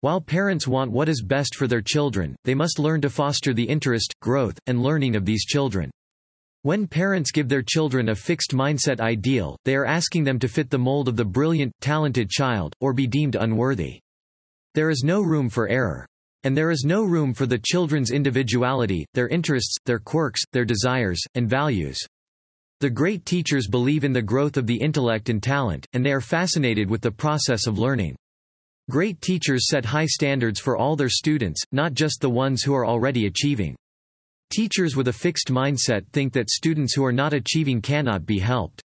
While 0.01 0.21
parents 0.21 0.67
want 0.67 0.91
what 0.91 1.09
is 1.09 1.23
best 1.23 1.55
for 1.55 1.69
their 1.69 1.83
children, 1.83 2.35
they 2.43 2.57
must 2.57 2.81
learn 2.81 3.01
to 3.03 3.11
foster 3.11 3.55
the 3.55 3.63
interest, 3.63 4.13
growth, 4.21 4.59
and 4.67 4.83
learning 4.83 5.15
of 5.15 5.25
these 5.25 5.45
children. 5.45 5.89
When 6.67 6.89
parents 6.89 7.31
give 7.31 7.49
their 7.49 7.63
children 7.63 8.09
a 8.09 8.17
fixed 8.17 8.51
mindset 8.51 8.99
ideal, 8.99 9.57
they 9.65 9.77
are 9.77 9.87
asking 9.87 10.25
them 10.25 10.41
to 10.41 10.49
fit 10.49 10.69
the 10.69 10.77
mold 10.77 11.07
of 11.07 11.15
the 11.15 11.25
brilliant, 11.25 11.73
talented 11.81 12.29
child, 12.29 12.75
or 12.81 12.93
be 12.93 13.07
deemed 13.07 13.37
unworthy. 13.37 14.01
There 14.75 14.91
is 14.91 15.05
no 15.05 15.23
room 15.23 15.49
for 15.49 15.69
error. 15.69 16.09
And 16.43 16.57
there 16.57 16.73
is 16.73 16.83
no 16.85 17.05
room 17.05 17.35
for 17.35 17.47
the 17.47 17.61
children's 17.65 18.11
individuality, 18.11 19.07
their 19.15 19.29
interests, 19.29 19.77
their 19.87 20.01
quirks, 20.01 20.43
their 20.53 20.65
desires, 20.65 21.23
and 21.37 21.49
values. 21.49 22.01
The 22.81 22.91
great 22.91 23.25
teachers 23.25 23.69
believe 23.69 24.03
in 24.03 24.13
the 24.13 24.21
growth 24.21 24.57
of 24.57 24.67
the 24.67 24.81
intellect 24.81 25.29
and 25.29 25.41
talent, 25.41 25.87
and 25.93 26.05
they 26.05 26.11
are 26.11 26.21
fascinated 26.21 26.91
with 26.91 27.01
the 27.01 27.13
process 27.13 27.69
of 27.69 27.79
learning. 27.79 28.17
Great 28.91 29.21
teachers 29.21 29.69
set 29.69 29.85
high 29.85 30.07
standards 30.07 30.59
for 30.59 30.77
all 30.77 30.97
their 30.97 31.09
students, 31.09 31.63
not 31.71 31.95
just 31.95 32.21
the 32.21 32.29
ones 32.29 32.65
who 32.65 32.75
are 32.75 32.85
already 32.85 33.27
achieving. 33.27 33.77
Teachers 34.51 34.97
with 34.97 35.09
a 35.09 35.13
fixed 35.13 35.49
mindset 35.49 36.07
think 36.13 36.33
that 36.33 36.51
students 36.51 36.95
who 36.95 37.05
are 37.05 37.13
not 37.13 37.35
achieving 37.35 37.83
cannot 37.83 38.25
be 38.25 38.39
helped. 38.39 38.83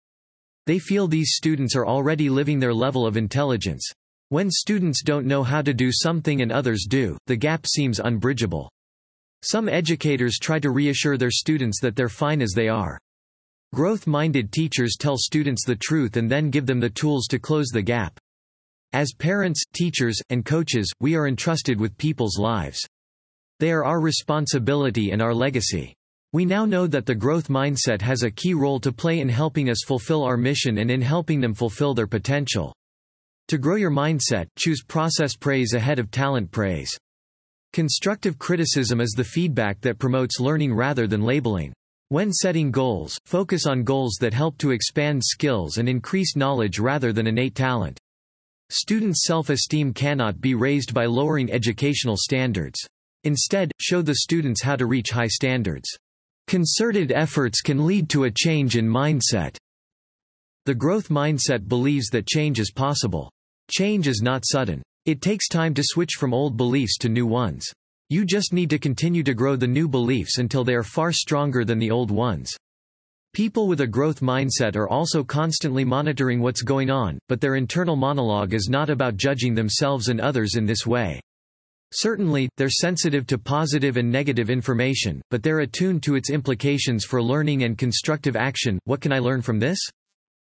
They 0.67 0.79
feel 0.79 1.09
these 1.09 1.35
students 1.35 1.75
are 1.75 1.87
already 1.87 2.29
living 2.29 2.59
their 2.59 2.75
level 2.75 3.07
of 3.07 3.17
intelligence. 3.17 3.91
When 4.29 4.51
students 4.51 5.03
don't 5.03 5.27
know 5.27 5.43
how 5.43 5.63
to 5.63 5.73
do 5.73 5.91
something 5.91 6.43
and 6.43 6.53
others 6.53 6.87
do, 6.89 7.17
the 7.27 7.37
gap 7.37 7.67
seems 7.67 7.99
unbridgeable. 7.99 8.71
Some 9.43 9.69
educators 9.69 10.39
try 10.39 10.59
to 10.59 10.71
reassure 10.71 11.17
their 11.17 11.31
students 11.31 11.81
that 11.81 11.97
they're 11.97 12.09
fine 12.09 12.43
as 12.43 12.53
they 12.53 12.69
are. 12.69 12.99
Growth-minded 13.75 14.53
teachers 14.53 14.97
tell 14.99 15.17
students 15.17 15.65
the 15.65 15.77
truth 15.77 16.17
and 16.17 16.31
then 16.31 16.51
give 16.51 16.67
them 16.67 16.81
the 16.81 16.91
tools 16.91 17.27
to 17.29 17.39
close 17.39 17.69
the 17.69 17.83
gap. 17.83 18.19
As 18.93 19.13
parents, 19.13 19.63
teachers, 19.73 20.21
and 20.31 20.45
coaches, 20.45 20.91
we 21.01 21.15
are 21.15 21.29
entrusted 21.29 21.79
with 21.81 21.97
people's 21.99 22.39
lives. 22.39 22.81
They 23.61 23.73
are 23.73 23.85
our 23.85 24.01
responsibility 24.01 25.11
and 25.11 25.21
our 25.21 25.35
legacy. 25.35 25.95
We 26.33 26.45
now 26.45 26.65
know 26.65 26.87
that 26.87 27.07
the 27.07 27.15
growth 27.15 27.49
mindset 27.49 28.01
has 28.03 28.23
a 28.23 28.31
key 28.31 28.55
role 28.55 28.79
to 28.81 28.93
play 28.93 29.19
in 29.19 29.29
helping 29.29 29.69
us 29.69 29.83
fulfill 29.85 30.23
our 30.23 30.37
mission 30.37 30.79
and 30.79 30.91
in 30.91 31.01
helping 31.01 31.41
them 31.41 31.55
fulfill 31.55 31.95
their 31.95 32.07
potential. 32.07 32.73
To 33.49 33.59
grow 33.59 33.77
your 33.77 33.91
mindset, 33.91 34.47
choose 34.57 34.85
process 34.87 35.35
praise 35.35 35.73
ahead 35.73 35.99
of 35.99 36.11
talent 36.11 36.51
praise. 36.51 36.97
Constructive 37.73 38.39
criticism 38.39 39.01
is 39.01 39.11
the 39.17 39.25
feedback 39.25 39.81
that 39.81 39.99
promotes 39.99 40.39
learning 40.39 40.73
rather 40.73 41.07
than 41.07 41.23
labeling. 41.23 41.73
When 42.11 42.33
setting 42.33 42.71
goals, 42.71 43.19
focus 43.27 43.67
on 43.67 43.83
goals 43.83 44.19
that 44.21 44.35
help 44.35 44.57
to 44.59 44.71
expand 44.71 45.23
skills 45.25 45.79
and 45.79 45.89
increase 45.89 46.37
knowledge 46.37 46.79
rather 46.79 47.13
than 47.13 47.27
innate 47.27 47.55
talent. 47.55 47.99
Students' 48.71 49.25
self-esteem 49.25 49.95
cannot 49.95 50.41
be 50.41 50.55
raised 50.55 50.95
by 50.95 51.07
lowering 51.07 51.51
educational 51.51 52.17
standards. 52.17 52.87
Instead, 53.25 53.71
show 53.81 54.03
the 54.03 54.17
students 54.17 54.63
how 54.63 54.77
to 54.77 54.87
reach 54.87 55.11
high 55.11 55.27
standards. 55.27 55.89
Concerted 56.47 57.13
efforts 57.13 57.61
can 57.61 57.87
lead 57.87 58.09
to 58.09 58.25
a 58.25 58.31
change 58.31 58.77
in 58.77 58.89
mindset. 58.89 59.57
The 60.65 60.75
growth 60.75 61.09
mindset 61.09 61.69
believes 61.69 62.09
that 62.09 62.27
change 62.27 62.61
is 62.61 62.71
possible. 62.71 63.31
Change 63.71 64.09
is 64.09 64.23
not 64.23 64.45
sudden. 64.47 64.83
It 65.07 65.21
takes 65.21 65.49
time 65.49 65.75
to 65.75 65.83
switch 65.85 66.13
from 66.19 66.35
old 66.35 66.57
beliefs 66.57 66.99
to 66.99 67.09
new 67.09 67.27
ones. 67.27 67.67
You 68.11 68.25
just 68.25 68.53
need 68.53 68.71
to 68.71 68.79
continue 68.79 69.23
to 69.23 69.35
grow 69.35 69.57
the 69.57 69.67
new 69.67 69.89
beliefs 69.89 70.39
until 70.39 70.65
they 70.65 70.75
are 70.75 70.83
far 70.83 71.13
stronger 71.13 71.65
than 71.65 71.79
the 71.79 71.91
old 71.91 72.11
ones. 72.11 72.55
People 73.35 73.69
with 73.69 73.83
a 73.83 73.87
growth 73.87 74.21
mindset 74.21 74.77
are 74.77 74.89
also 74.89 75.23
constantly 75.23 75.85
monitoring 75.85 76.41
what's 76.41 76.63
going 76.63 76.91
on, 76.91 77.19
but 77.29 77.41
their 77.41 77.57
internal 77.57 77.97
monologue 77.97 78.55
is 78.55 78.69
not 78.71 78.89
about 78.89 79.17
judging 79.17 79.55
themselves 79.55 80.09
and 80.09 80.21
others 80.21 80.55
in 80.55 80.65
this 80.65 80.87
way. 80.87 81.21
Certainly, 81.93 82.49
they're 82.57 82.69
sensitive 82.69 83.27
to 83.29 83.39
positive 83.39 83.97
and 83.97 84.11
negative 84.11 84.51
information, 84.51 85.23
but 85.31 85.43
they're 85.43 85.61
attuned 85.61 86.03
to 86.03 86.17
its 86.17 86.31
implications 86.31 87.05
for 87.05 87.23
learning 87.23 87.65
and 87.65 87.79
constructive 87.79 88.37
action. 88.37 88.79
What 88.85 89.01
can 89.01 89.13
I 89.13 89.21
learn 89.21 89.41
from 89.41 89.59
this? 89.59 89.79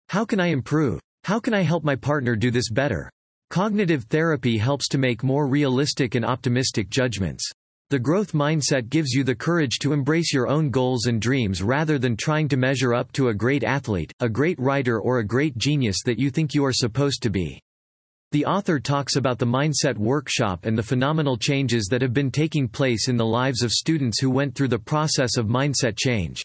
How 0.09 0.25
can 0.25 0.39
I 0.39 0.47
improve? 0.47 0.99
How 1.23 1.39
can 1.39 1.53
I 1.53 1.61
help 1.61 1.83
my 1.83 1.95
partner 1.95 2.35
do 2.35 2.51
this 2.51 2.69
better? 2.69 3.09
Cognitive 3.49 4.03
therapy 4.05 4.57
helps 4.57 4.87
to 4.89 4.97
make 4.97 5.23
more 5.23 5.47
realistic 5.47 6.15
and 6.15 6.25
optimistic 6.25 6.89
judgments. 6.89 7.49
The 7.89 7.99
growth 7.99 8.33
mindset 8.33 8.89
gives 8.89 9.11
you 9.11 9.23
the 9.23 9.35
courage 9.35 9.79
to 9.79 9.93
embrace 9.93 10.33
your 10.33 10.47
own 10.47 10.69
goals 10.69 11.05
and 11.05 11.21
dreams 11.21 11.61
rather 11.61 11.99
than 11.99 12.17
trying 12.17 12.47
to 12.49 12.57
measure 12.57 12.93
up 12.93 13.11
to 13.11 13.27
a 13.27 13.33
great 13.33 13.63
athlete, 13.63 14.11
a 14.19 14.29
great 14.29 14.59
writer 14.59 14.99
or 14.99 15.19
a 15.19 15.25
great 15.25 15.57
genius 15.57 15.97
that 16.05 16.17
you 16.17 16.29
think 16.29 16.53
you 16.53 16.65
are 16.65 16.73
supposed 16.73 17.21
to 17.21 17.29
be. 17.29 17.59
The 18.33 18.45
author 18.47 18.79
talks 18.79 19.15
about 19.15 19.37
the 19.37 19.45
Mindset 19.45 19.95
Workshop 19.95 20.65
and 20.65 20.75
the 20.75 20.81
phenomenal 20.81 21.37
changes 21.37 21.87
that 21.91 22.01
have 22.01 22.13
been 22.13 22.31
taking 22.31 22.67
place 22.67 23.07
in 23.07 23.15
the 23.15 23.23
lives 23.23 23.61
of 23.61 23.71
students 23.71 24.19
who 24.19 24.31
went 24.31 24.55
through 24.55 24.69
the 24.69 24.79
process 24.79 25.37
of 25.37 25.45
mindset 25.45 25.99
change. 25.99 26.43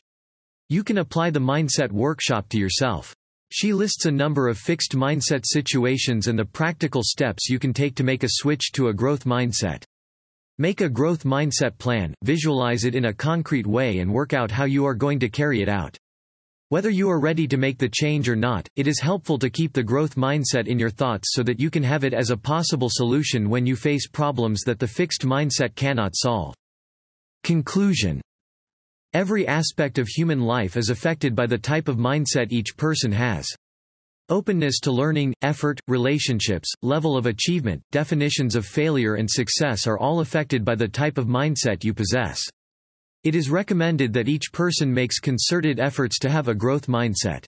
You 0.69 0.85
can 0.85 0.99
apply 0.99 1.31
the 1.31 1.41
Mindset 1.41 1.91
Workshop 1.91 2.51
to 2.51 2.59
yourself. 2.59 3.15
She 3.53 3.73
lists 3.73 4.05
a 4.05 4.11
number 4.11 4.49
of 4.49 4.59
fixed 4.59 4.93
mindset 4.93 5.47
situations 5.47 6.27
and 6.27 6.39
the 6.39 6.45
practical 6.45 7.01
steps 7.03 7.49
you 7.49 7.59
can 7.59 7.73
take 7.73 7.95
to 7.95 8.05
make 8.05 8.23
a 8.23 8.33
switch 8.33 8.71
to 8.73 8.89
a 8.89 8.95
growth 8.95 9.25
mindset. 9.25 9.83
Make 10.59 10.83
a 10.83 10.91
growth 10.91 11.25
mindset 11.25 11.79
plan, 11.79 12.15
visualize 12.23 12.85
it 12.85 12.97
in 12.97 13.07
a 13.07 13.15
concrete 13.15 13.67
way 13.67 14.01
and 14.01 14.13
work 14.13 14.35
out 14.35 14.51
how 14.51 14.67
you 14.67 14.85
are 14.85 14.95
going 14.95 15.21
to 15.21 15.31
carry 15.31 15.63
it 15.63 15.71
out. 15.71 15.97
Whether 16.71 16.91
you 16.91 17.09
are 17.09 17.19
ready 17.19 17.49
to 17.49 17.57
make 17.57 17.79
the 17.79 17.89
change 17.89 18.29
or 18.29 18.37
not, 18.37 18.69
it 18.77 18.87
is 18.87 19.01
helpful 19.01 19.39
to 19.39 19.49
keep 19.49 19.73
the 19.73 19.83
growth 19.83 20.17
mindset 20.17 20.67
in 20.67 20.79
your 20.79 20.91
thoughts 20.91 21.31
so 21.33 21.43
that 21.45 21.59
you 21.59 21.71
can 21.71 21.83
have 21.83 22.05
it 22.05 22.13
as 22.13 22.29
a 22.29 22.37
possible 22.37 22.91
solution 22.91 23.49
when 23.49 23.65
you 23.65 23.75
face 23.75 24.07
problems 24.07 24.61
that 24.67 24.79
the 24.79 24.87
fixed 24.87 25.23
mindset 25.23 25.75
cannot 25.77 26.13
solve. 26.15 26.55
Conclusion 27.43 28.21
Every 29.15 29.49
aspect 29.49 29.97
of 29.97 30.09
human 30.09 30.41
life 30.41 30.77
is 30.77 30.91
affected 30.91 31.35
by 31.35 31.47
the 31.47 31.57
type 31.57 31.89
of 31.89 31.97
mindset 31.97 32.53
each 32.53 32.77
person 32.77 33.13
has. 33.13 33.49
Openness 34.29 34.79
to 34.81 34.93
learning, 34.93 35.33
effort, 35.41 35.81
relationships, 35.89 36.71
level 36.83 37.17
of 37.17 37.25
achievement, 37.25 37.81
definitions 37.93 38.55
of 38.55 38.67
failure 38.67 39.15
and 39.15 39.31
success 39.31 39.87
are 39.87 39.99
all 39.99 40.21
affected 40.21 40.67
by 40.67 40.75
the 40.75 40.87
type 40.87 41.17
of 41.17 41.29
mindset 41.29 41.83
you 41.83 41.95
possess. 41.95 42.43
It 43.25 43.35
is 43.35 43.51
recommended 43.51 44.13
that 44.13 44.29
each 44.29 44.53
person 44.53 44.95
makes 44.95 45.19
concerted 45.19 45.81
efforts 45.81 46.19
to 46.21 46.31
have 46.31 46.49
a 46.49 46.55
growth 46.55 46.87
mindset. 46.87 47.45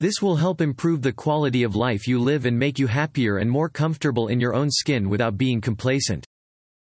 This 0.00 0.20
will 0.20 0.36
help 0.36 0.60
improve 0.60 1.02
the 1.02 1.12
quality 1.12 1.62
of 1.62 1.76
life 1.76 2.06
you 2.06 2.18
live 2.20 2.46
and 2.46 2.58
make 2.58 2.78
you 2.78 2.86
happier 2.86 3.38
and 3.38 3.50
more 3.50 3.68
comfortable 3.68 4.28
in 4.28 4.40
your 4.40 4.54
own 4.54 4.70
skin 4.70 5.08
without 5.08 5.38
being 5.38 5.60
complacent. 5.60 6.26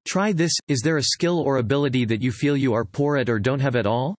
Try 0.08 0.34
this, 0.34 0.54
is 0.68 0.82
there 0.82 0.98
a 0.98 1.04
skill 1.04 1.40
or 1.40 1.58
ability 1.58 2.06
that 2.06 2.22
you 2.22 2.32
feel 2.32 2.56
you 2.56 2.74
are 2.74 2.86
poor 2.86 3.18
at 3.18 3.30
or 3.30 3.40
don't 3.40 3.60
have 3.60 3.76
at 3.76 3.88
all? 3.88 4.16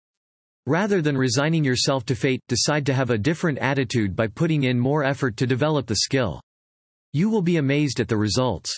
Rather 0.66 1.00
than 1.00 1.16
resigning 1.16 1.62
yourself 1.62 2.04
to 2.06 2.16
fate, 2.16 2.40
decide 2.48 2.84
to 2.86 2.94
have 2.94 3.10
a 3.10 3.18
different 3.18 3.58
attitude 3.58 4.16
by 4.16 4.26
putting 4.26 4.64
in 4.64 4.78
more 4.78 5.04
effort 5.04 5.36
to 5.36 5.46
develop 5.46 5.86
the 5.86 5.96
skill. 5.96 6.40
You 7.12 7.30
will 7.30 7.42
be 7.42 7.58
amazed 7.58 8.00
at 8.00 8.08
the 8.08 8.16
results. 8.16 8.76